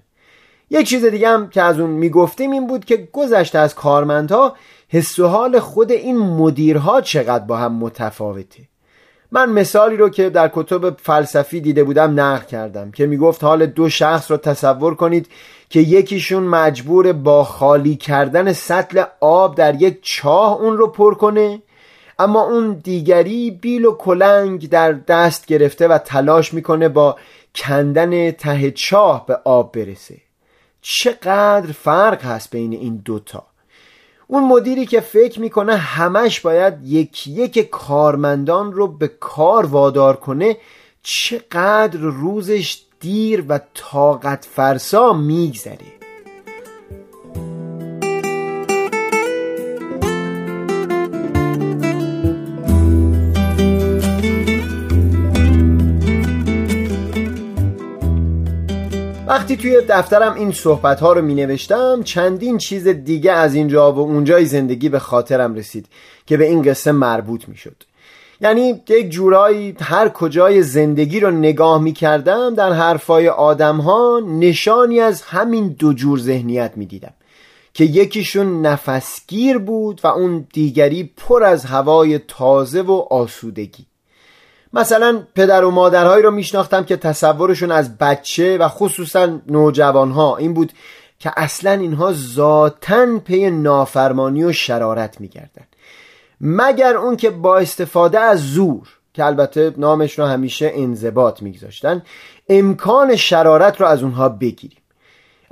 یک 0.69 0.87
چیز 0.87 1.05
دیگه 1.05 1.29
هم 1.29 1.49
که 1.49 1.61
از 1.61 1.79
اون 1.79 1.89
می‌گفتیم 1.89 2.51
این 2.51 2.67
بود 2.67 2.85
که 2.85 3.09
گذشته 3.11 3.59
از 3.59 3.75
کارمندها 3.75 4.55
حس 4.89 5.19
و 5.19 5.27
حال 5.27 5.59
خود 5.59 5.91
این 5.91 6.17
مدیرها 6.17 7.01
چقدر 7.01 7.45
با 7.45 7.57
هم 7.57 7.73
متفاوته. 7.73 8.63
من 9.33 9.49
مثالی 9.49 9.97
رو 9.97 10.09
که 10.09 10.29
در 10.29 10.51
کتب 10.53 10.97
فلسفی 10.97 11.61
دیده 11.61 11.83
بودم 11.83 12.19
نقل 12.19 12.45
کردم 12.45 12.91
که 12.91 13.05
می‌گفت 13.05 13.43
حال 13.43 13.65
دو 13.65 13.89
شخص 13.89 14.31
رو 14.31 14.37
تصور 14.37 14.95
کنید 14.95 15.27
که 15.69 15.79
یکیشون 15.79 16.43
مجبور 16.43 17.13
با 17.13 17.43
خالی 17.43 17.95
کردن 17.95 18.53
سطل 18.53 19.03
آب 19.19 19.55
در 19.55 19.81
یک 19.81 19.99
چاه 20.01 20.61
اون 20.61 20.77
رو 20.77 20.87
پر 20.87 21.15
کنه 21.15 21.61
اما 22.19 22.41
اون 22.43 22.73
دیگری 22.73 23.51
بیل 23.51 23.85
و 23.85 23.95
کلنگ 23.95 24.69
در 24.69 24.91
دست 24.91 25.45
گرفته 25.45 25.87
و 25.87 25.97
تلاش 25.97 26.53
می‌کنه 26.53 26.89
با 26.89 27.15
کندن 27.55 28.31
ته 28.31 28.71
چاه 28.71 29.25
به 29.25 29.39
آب 29.43 29.71
برسه. 29.71 30.17
چقدر 30.81 31.71
فرق 31.71 32.21
هست 32.21 32.49
بین 32.49 32.73
این 32.73 33.01
دوتا؟ 33.05 33.52
اون 34.33 34.43
مدیری 34.43 34.85
که 34.85 34.99
فکر 34.99 35.39
می‌کنه 35.39 35.75
همش 35.75 36.39
باید 36.39 36.73
یک 36.83 37.27
یک 37.27 37.69
کارمندان 37.69 38.73
رو 38.73 38.87
به 38.87 39.07
کار 39.07 39.65
وادار 39.65 40.15
کنه 40.15 40.57
چقدر 41.03 41.99
روزش 41.99 42.83
دیر 42.99 43.45
و 43.49 43.59
طاقت 43.73 44.47
فرسا 44.51 45.13
میگذره. 45.13 46.02
وقتی 59.33 59.57
توی 59.57 59.81
دفترم 59.89 60.33
این 60.33 60.51
صحبت 60.51 60.99
ها 60.99 61.13
رو 61.13 61.21
می 61.21 61.35
نوشتم 61.35 62.03
چندین 62.03 62.57
چیز 62.57 62.87
دیگه 62.87 63.31
از 63.31 63.55
اینجا 63.55 63.93
و 63.93 63.99
اونجای 63.99 64.45
زندگی 64.45 64.89
به 64.89 64.99
خاطرم 64.99 65.55
رسید 65.55 65.85
که 66.25 66.37
به 66.37 66.45
این 66.45 66.61
قصه 66.61 66.91
مربوط 66.91 67.47
می 67.47 67.57
شد 67.57 67.75
یعنی 68.41 68.81
یک 68.89 69.09
جورایی 69.09 69.75
هر 69.81 70.09
کجای 70.09 70.63
زندگی 70.63 71.19
رو 71.19 71.31
نگاه 71.31 71.81
می 71.81 71.93
کردم 71.93 72.55
در 72.55 72.73
حرفای 72.73 73.29
آدم 73.29 73.77
ها 73.77 74.21
نشانی 74.27 74.99
از 74.99 75.21
همین 75.21 75.67
دو 75.79 75.93
جور 75.93 76.19
ذهنیت 76.19 76.71
می 76.75 76.85
دیدم 76.85 77.13
که 77.73 77.83
یکیشون 77.83 78.61
نفسگیر 78.61 79.57
بود 79.57 80.01
و 80.03 80.07
اون 80.07 80.47
دیگری 80.53 81.11
پر 81.17 81.43
از 81.43 81.65
هوای 81.65 82.19
تازه 82.19 82.81
و 82.81 82.91
آسودگی. 83.09 83.85
مثلا 84.73 85.23
پدر 85.35 85.63
و 85.63 85.71
مادرهایی 85.71 86.23
رو 86.23 86.31
میشناختم 86.31 86.83
که 86.83 86.97
تصورشون 86.97 87.71
از 87.71 87.97
بچه 87.97 88.57
و 88.57 88.67
خصوصا 88.67 89.39
نوجوانها 89.47 90.37
این 90.37 90.53
بود 90.53 90.73
که 91.19 91.31
اصلا 91.37 91.71
اینها 91.71 92.13
ذاتا 92.13 93.19
پی 93.19 93.49
نافرمانی 93.49 94.43
و 94.43 94.51
شرارت 94.51 95.21
میگردن. 95.21 95.65
مگر 96.41 96.97
اون 96.97 97.17
که 97.17 97.29
با 97.29 97.57
استفاده 97.57 98.19
از 98.19 98.39
زور 98.39 98.89
که 99.13 99.25
البته 99.25 99.73
نامش 99.77 100.19
رو 100.19 100.25
همیشه 100.25 100.71
انضباط 100.75 101.41
میگذاشتن 101.41 102.01
امکان 102.49 103.15
شرارت 103.15 103.81
رو 103.81 103.87
از 103.87 104.03
اونها 104.03 104.29
بگیریم. 104.29 104.82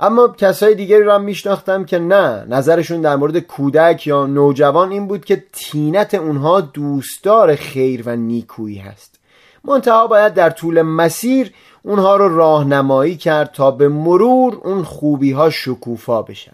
اما 0.02 0.28
کسای 0.28 0.74
دیگری 0.74 1.02
رو 1.02 1.12
هم 1.12 1.22
میشناختم 1.22 1.84
که 1.84 1.98
نه 1.98 2.44
نظرشون 2.48 3.00
در 3.00 3.16
مورد 3.16 3.38
کودک 3.38 4.06
یا 4.06 4.26
نوجوان 4.26 4.92
این 4.92 5.06
بود 5.06 5.24
که 5.24 5.44
تینت 5.52 6.14
اونها 6.14 6.60
دوستدار 6.60 7.56
خیر 7.56 8.02
و 8.06 8.16
نیکویی 8.16 8.78
هست. 8.78 9.20
منتها 9.64 10.06
باید 10.06 10.34
در 10.34 10.50
طول 10.50 10.82
مسیر 10.82 11.52
اونها 11.82 12.16
رو 12.16 12.36
راهنمایی 12.36 13.16
کرد 13.16 13.52
تا 13.52 13.70
به 13.70 13.88
مرور 13.88 14.54
اون 14.54 14.82
خوبی 14.82 15.32
ها 15.32 15.50
شکوفا 15.50 16.22
بشن. 16.22 16.52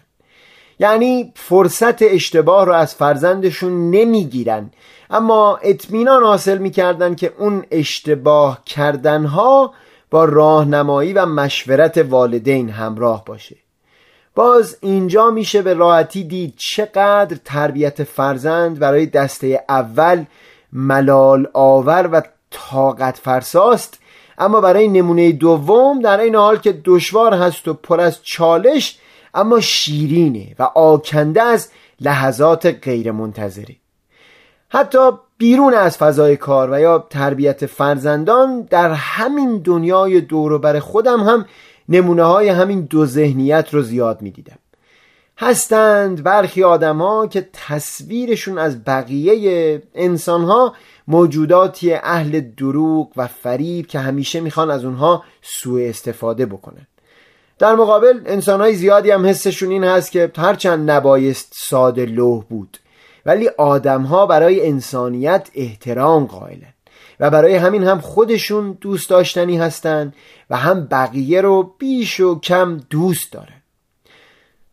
یعنی 0.79 1.31
فرصت 1.35 2.01
اشتباه 2.01 2.65
رو 2.65 2.73
از 2.73 2.95
فرزندشون 2.95 3.91
نمی‌گیرن. 3.91 4.69
اما 5.09 5.59
اطمینان 5.63 6.23
حاصل 6.23 6.57
می‌کردن 6.57 7.15
که 7.15 7.33
اون 7.37 7.65
اشتباه 7.71 8.63
کردنها 8.65 9.73
با 10.11 10.25
راهنمایی 10.25 11.13
و 11.13 11.25
مشورت 11.25 11.97
والدین 11.97 12.69
همراه 12.69 13.25
باشه. 13.25 13.55
باز 14.35 14.77
اینجا 14.81 15.31
میشه 15.31 15.61
به 15.61 15.73
راحتی 15.73 16.23
دید 16.23 16.53
چقدر 16.57 17.37
تربیت 17.45 18.03
فرزند 18.03 18.79
برای 18.79 19.05
دسته 19.05 19.65
اول 19.69 20.25
ملال 20.73 21.47
آور 21.53 22.09
و 22.11 22.21
طاقت 22.51 23.17
فرساست 23.17 23.99
اما 24.37 24.61
برای 24.61 24.87
نمونه 24.87 25.31
دوم 25.31 26.01
در 26.01 26.19
این 26.19 26.35
حال 26.35 26.57
که 26.57 26.81
دشوار 26.85 27.33
هست 27.33 27.67
و 27.67 27.73
پر 27.73 27.99
از 27.99 28.19
چالش 28.23 28.99
اما 29.33 29.59
شیرینه 29.59 30.55
و 30.59 30.63
آکنده 30.63 31.41
از 31.41 31.69
لحظات 32.01 32.65
غیر 32.65 33.11
منتظره 33.11 33.75
حتی 34.69 35.11
بیرون 35.39 35.73
از 35.73 35.97
فضای 35.97 36.37
کار 36.37 36.71
و 36.71 36.79
یا 36.79 37.07
تربیت 37.09 37.65
فرزندان 37.65 38.61
در 38.61 38.91
همین 38.91 39.57
دنیای 39.57 40.21
دوروبر 40.21 40.79
خودم 40.79 41.19
هم 41.19 41.45
نمونه 41.89 42.23
های 42.23 42.49
همین 42.49 42.81
دو 42.81 43.05
ذهنیت 43.05 43.73
رو 43.73 43.81
زیاد 43.81 44.21
می 44.21 44.31
دیدم 44.31 44.59
هستند 45.37 46.23
برخی 46.23 46.63
آدم 46.63 47.27
که 47.27 47.49
تصویرشون 47.67 48.57
از 48.57 48.83
بقیه 48.83 49.83
انسان 49.95 50.43
ها 50.43 50.73
موجوداتی 51.07 51.93
اهل 51.93 52.39
دروغ 52.57 53.11
و 53.17 53.27
فریب 53.27 53.87
که 53.87 53.99
همیشه 53.99 54.39
می‌خوان 54.39 54.71
از 54.71 54.85
اونها 54.85 55.23
سوء 55.41 55.89
استفاده 55.89 56.45
بکنن. 56.45 56.87
در 57.59 57.75
مقابل 57.75 58.21
انسانهای 58.25 58.75
زیادی 58.75 59.11
هم 59.11 59.25
حسشون 59.25 59.69
این 59.69 59.83
هست 59.83 60.11
که 60.11 60.31
هرچند 60.37 60.91
نبایست 60.91 61.53
ساده 61.55 62.05
لوح 62.05 62.43
بود. 62.43 62.77
ولی 63.25 63.47
آدمها 63.47 64.25
برای 64.25 64.67
انسانیت 64.67 65.49
احترام 65.55 66.25
قائلن 66.25 66.73
و 67.19 67.29
برای 67.29 67.55
همین 67.55 67.83
هم 67.83 67.99
خودشون 67.99 68.77
دوست 68.81 69.09
داشتنی 69.09 69.57
هستند 69.57 70.15
و 70.49 70.57
هم 70.57 70.85
بقیه 70.85 71.41
رو 71.41 71.75
بیش 71.77 72.19
و 72.19 72.39
کم 72.39 72.77
دوست 72.89 73.33
دارن. 73.33 73.59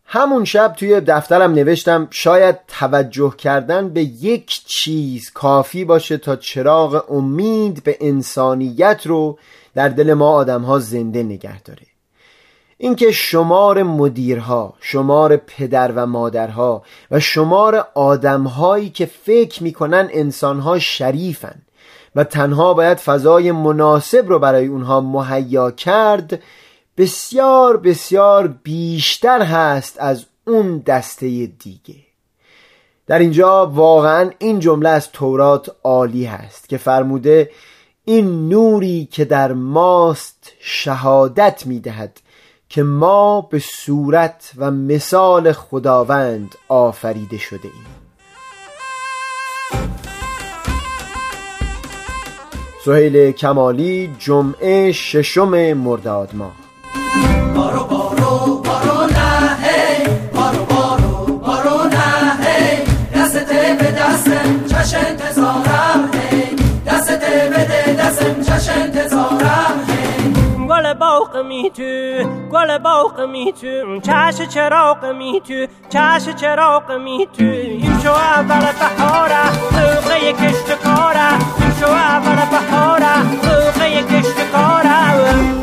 همون 0.05 0.45
شب 0.45 0.73
توی 0.77 1.01
دفترم 1.01 1.51
نوشتم 1.51 2.07
شاید 2.11 2.59
توجه 2.67 3.33
کردن 3.37 3.89
به 3.89 4.01
یک 4.03 4.61
چیز 4.65 5.31
کافی 5.31 5.85
باشه 5.85 6.17
تا 6.17 6.35
چراغ 6.35 7.11
امید 7.11 7.83
به 7.83 7.97
انسانیت 8.01 9.01
رو 9.05 9.39
در 9.75 9.89
دل 9.89 10.13
ما 10.13 10.31
آدم 10.31 10.61
ها 10.61 10.79
زنده 10.79 11.23
نگه 11.23 11.61
داره. 11.61 11.96
اینکه 12.77 13.11
شمار 13.11 13.83
مدیرها، 13.83 14.73
شمار 14.81 15.37
پدر 15.37 15.91
و 15.91 16.05
مادرها 16.05 16.83
و 17.11 17.19
شمار 17.19 17.87
آدمهایی 17.95 18.89
که 18.89 19.05
فکر 19.05 19.63
می‌کنن 19.63 20.09
انسانها 20.11 20.79
شریفن 20.79 21.61
و 22.15 22.23
تنها 22.23 22.73
باید 22.73 22.97
فضای 22.97 23.51
مناسب 23.51 24.29
رو 24.29 24.39
برای 24.39 24.67
اونها 24.67 25.01
مهیا 25.01 25.71
کرد 25.71 26.41
بسیار 26.97 27.77
بسیار 27.77 28.47
بیشتر 28.47 29.41
هست 29.41 29.95
از 29.99 30.25
اون 30.47 30.77
دسته 30.77 31.27
دیگه. 31.45 31.95
در 33.07 33.19
اینجا 33.19 33.65
واقعا 33.65 34.31
این 34.39 34.59
جمله 34.59 34.89
از 34.89 35.11
تورات 35.11 35.75
عالی 35.83 36.25
هست 36.25 36.69
که 36.69 36.77
فرموده 36.77 37.51
این 38.05 38.49
نوری 38.49 39.07
که 39.11 39.25
در 39.25 39.53
ماست 39.53 40.51
شهادت 40.59 41.65
می‌دهد. 41.65 42.19
که 42.69 42.83
ما 42.83 43.41
به 43.41 43.59
صورت 43.59 44.51
و 44.57 44.71
مثال 44.71 45.51
خداوند 45.51 46.55
آفریده 46.67 47.37
شده 47.37 47.63
ایم. 47.63 47.85
سهیل 52.85 53.31
کمالی 53.31 54.15
جمعه 54.19 54.91
ششم 54.91 55.73
مرداد 55.73 56.35
ماه. 56.35 56.66
باغ 70.99 71.37
می 71.37 71.69
تو 71.69 71.83
گل 72.51 72.77
باغ 72.77 73.21
می 73.21 73.53
تو. 73.53 73.99
چش 73.99 74.41
چراغ 74.41 75.05
می 75.05 75.41
تو 75.47 75.67
چش 75.89 76.29
چراغ 76.35 76.91
می 76.91 77.27
تو. 77.37 77.43
این 77.43 77.99
شو 78.03 78.11
اول 78.11 78.65
بهاره 78.79 79.51
سوقه 79.51 80.33
کشت 80.33 80.71
کاره 80.83 81.33
این 81.59 81.71
شو 81.79 81.87
اول 81.87 82.35
بهاره 82.51 83.15
سوقه 83.41 84.03
کشت 84.03 84.51
کاره 84.51 84.97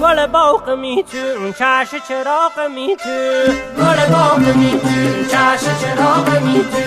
گل 0.03 0.27
باغ 0.27 0.71
می 0.71 1.03
تو 1.03 1.53
چش 1.53 1.91
چراغ 2.09 2.71
می 2.75 2.97
تو. 2.97 3.53
گل 3.79 4.07
باغ 4.13 4.57
می 4.57 4.71
تو 4.71 5.25
چش 5.31 5.65
چراغ 5.81 6.29
می 6.43 6.61
تو. 6.61 6.85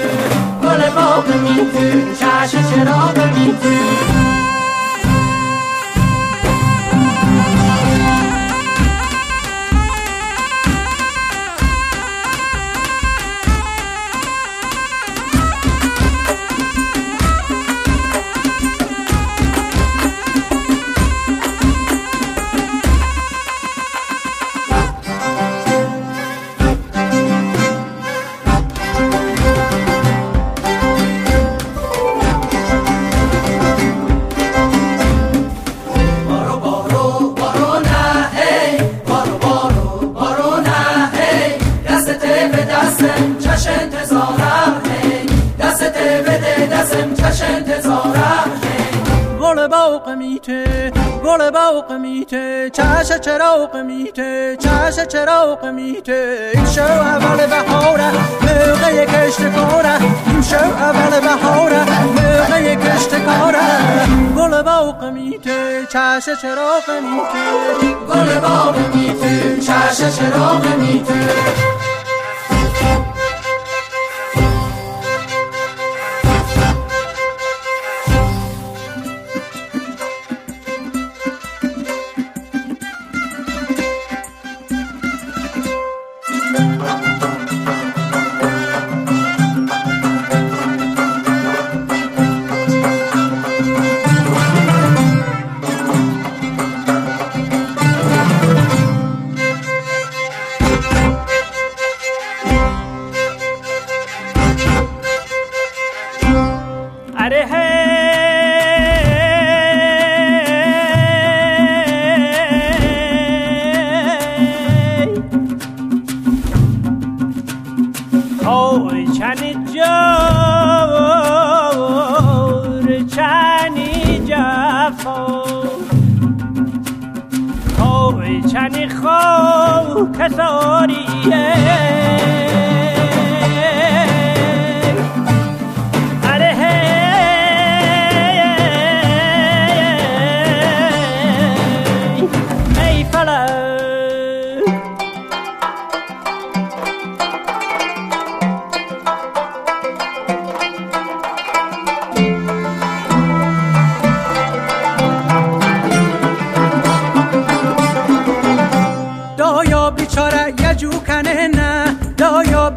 گل 0.67 0.89
باغ 0.89 1.27
می 1.27 1.55
تو 1.71 2.13
چش 2.19 2.51
چراغ 2.51 3.17
می 3.35 3.57
تو. 3.61 4.56
چراغ 53.17 53.75
میته 53.75 54.57
چش 54.59 54.99
چراغ 55.07 55.65
میته. 55.65 56.51
این 56.53 56.65
شو 56.65 56.81
اول 56.81 57.45
بهاره 57.45 58.11
موقع 58.41 59.05
کشت 59.05 59.41
کاره. 59.41 60.01
این 60.27 60.41
شو 60.41 60.55
اول 60.55 61.19
بهاره 61.19 61.79
موقع 61.79 62.75
کشت 62.75 63.15
کاره. 63.25 63.59
گل 64.37 64.61
باغ 64.61 65.03
میته 65.03 65.85
چش 65.85 66.29
چراغ 66.41 66.89
میته. 67.03 67.45
گل 68.09 68.39
باغ 68.39 68.75
میته 68.95 69.59
چش 69.59 70.19
چراغ 70.19 70.65
میته. 70.79 71.86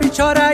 بیچاره 0.01 0.51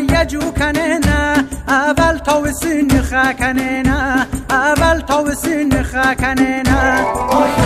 سینه 5.34 5.82
بکش 5.82 7.65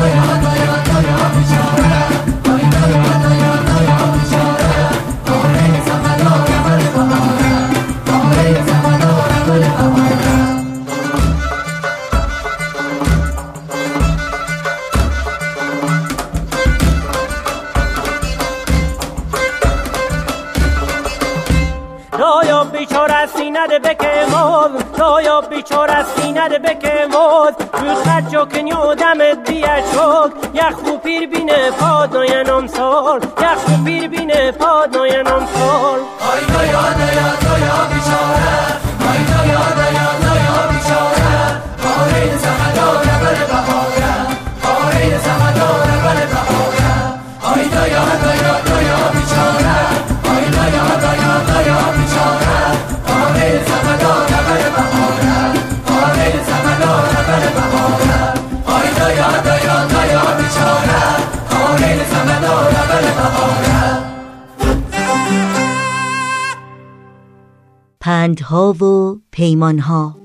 پندها 68.51 68.73
و 68.73 69.19
پیمانها 69.31 70.17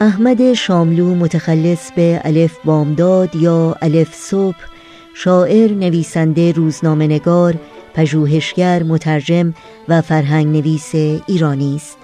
احمد 0.00 0.52
شاملو 0.52 1.14
متخلص 1.14 1.92
به 1.92 2.20
الف 2.24 2.58
بامداد 2.64 3.36
یا 3.36 3.76
الف 3.82 4.14
صبح 4.14 4.56
شاعر 5.14 5.70
نویسنده 5.70 6.52
روزنامه 6.52 7.06
نگار 7.06 7.54
پژوهشگر 7.94 8.82
مترجم 8.82 9.54
و 9.88 10.00
فرهنگ 10.00 10.46
نویس 10.46 10.94
ایرانی 11.26 11.76
است. 11.76 11.98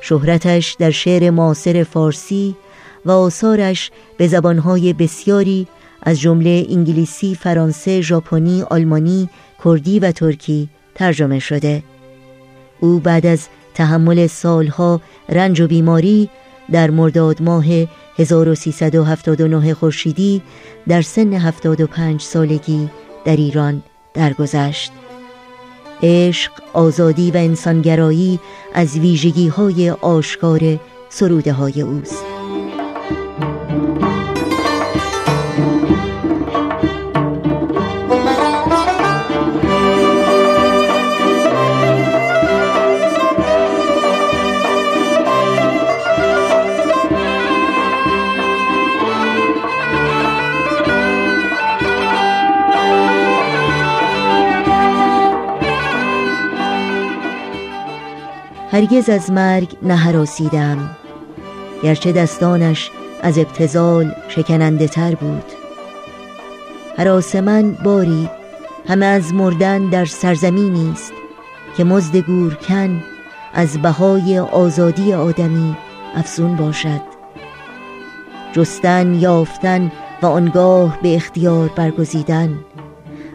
شهرتش 0.00 0.76
در 0.78 0.90
شعر 0.90 1.30
معاصر 1.30 1.82
فارسی 1.82 2.56
و 3.04 3.10
آثارش 3.10 3.90
به 4.16 4.26
زبانهای 4.26 4.92
بسیاری 4.92 5.66
از 6.02 6.20
جمله 6.20 6.66
انگلیسی، 6.70 7.34
فرانسه، 7.34 8.00
ژاپنی، 8.00 8.62
آلمانی، 8.62 9.28
کردی 9.64 9.98
و 9.98 10.12
ترکی 10.12 10.68
ترجمه 10.94 11.38
شده 11.38 11.82
او 12.80 12.98
بعد 12.98 13.26
از 13.26 13.48
تحمل 13.74 14.26
سالها 14.26 15.00
رنج 15.28 15.60
و 15.60 15.66
بیماری 15.66 16.28
در 16.72 16.90
مرداد 16.90 17.42
ماه 17.42 17.64
1379 18.18 19.74
خورشیدی 19.74 20.42
در 20.88 21.02
سن 21.02 21.32
75 21.32 22.20
سالگی 22.20 22.88
در 23.24 23.36
ایران 23.36 23.82
درگذشت. 24.14 24.92
عشق، 26.02 26.52
آزادی 26.72 27.30
و 27.30 27.36
انسانگرایی 27.36 28.40
از 28.74 28.98
ویژگی 28.98 29.48
های 29.48 29.90
آشکار 29.90 30.80
سروده 31.08 31.52
های 31.52 31.80
اوست. 31.80 32.39
هرگز 58.72 59.08
از 59.08 59.30
مرگ 59.30 59.76
نهراسیدم 59.82 60.96
گرچه 61.82 62.12
دستانش 62.12 62.90
از 63.22 63.38
ابتزال 63.38 64.14
شکننده 64.28 64.88
تر 64.88 65.14
بود. 65.14 65.44
حراس 66.96 67.36
من 67.36 67.72
باری 67.84 68.30
همه 68.88 69.06
از 69.06 69.34
مردن 69.34 69.90
در 69.90 70.04
سرزمینی 70.04 70.90
است 70.92 71.12
که 71.76 71.84
مزد 71.84 72.16
گورکن 72.16 73.02
از 73.54 73.82
بهای 73.82 74.38
آزادی 74.38 75.12
آدمی 75.12 75.76
افزون 76.14 76.56
باشد. 76.56 77.00
جستن 78.52 79.14
یافتن 79.14 79.92
و 80.22 80.26
آنگاه 80.26 80.98
به 81.02 81.14
اختیار 81.16 81.68
برگزیدن 81.68 82.58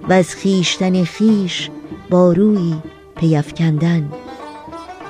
و 0.10 0.14
از 0.14 0.36
خیشتن 0.36 1.04
خیش 1.04 1.70
باروی 2.10 2.76
پیفکندن 3.16 4.10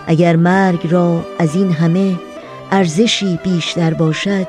اگر 0.07 0.35
مرگ 0.35 0.87
را 0.91 1.25
از 1.39 1.55
این 1.55 1.71
همه 1.71 2.19
ارزشی 2.71 3.39
بیشتر 3.43 3.93
باشد 3.93 4.47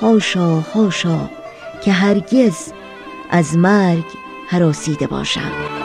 هاشا 0.00 0.60
هاشا 0.60 1.30
که 1.84 1.92
هرگز 1.92 2.72
از 3.30 3.56
مرگ 3.56 4.04
حراسیده 4.48 5.06
باشم. 5.06 5.79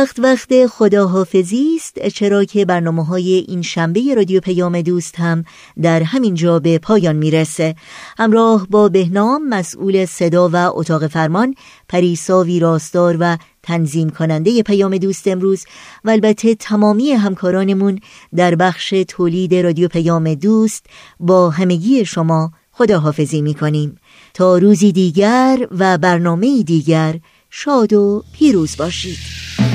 وقت 0.00 0.18
وقت 0.18 0.66
خداحافظی 0.66 1.76
است 1.76 2.08
چرا 2.08 2.44
که 2.44 2.64
برنامه 2.64 3.04
های 3.04 3.44
این 3.48 3.62
شنبه 3.62 4.14
رادیو 4.16 4.40
پیام 4.40 4.82
دوست 4.82 5.20
هم 5.20 5.44
در 5.82 6.02
همین 6.02 6.34
جا 6.34 6.58
به 6.58 6.78
پایان 6.78 7.16
می‌رسه. 7.16 7.74
همراه 8.18 8.66
با 8.70 8.88
بهنام 8.88 9.48
مسئول 9.48 10.04
صدا 10.04 10.48
و 10.52 10.56
اتاق 10.56 11.06
فرمان 11.06 11.54
پریسا 11.88 12.42
ویراستار 12.42 13.16
و 13.20 13.38
تنظیم 13.62 14.10
کننده 14.10 14.62
پیام 14.62 14.96
دوست 14.96 15.28
امروز 15.28 15.64
و 16.04 16.10
البته 16.10 16.54
تمامی 16.54 17.10
همکارانمون 17.10 17.98
در 18.36 18.54
بخش 18.54 18.94
تولید 19.08 19.54
رادیو 19.54 19.88
پیام 19.88 20.34
دوست 20.34 20.86
با 21.20 21.50
همگی 21.50 22.04
شما 22.04 22.52
خداحافظی 22.72 23.42
می‌کنیم. 23.42 23.98
تا 24.34 24.58
روزی 24.58 24.92
دیگر 24.92 25.68
و 25.78 25.98
برنامه 25.98 26.62
دیگر 26.62 27.18
شاد 27.50 27.92
و 27.92 28.24
پیروز 28.32 28.76
باشید. 28.76 29.69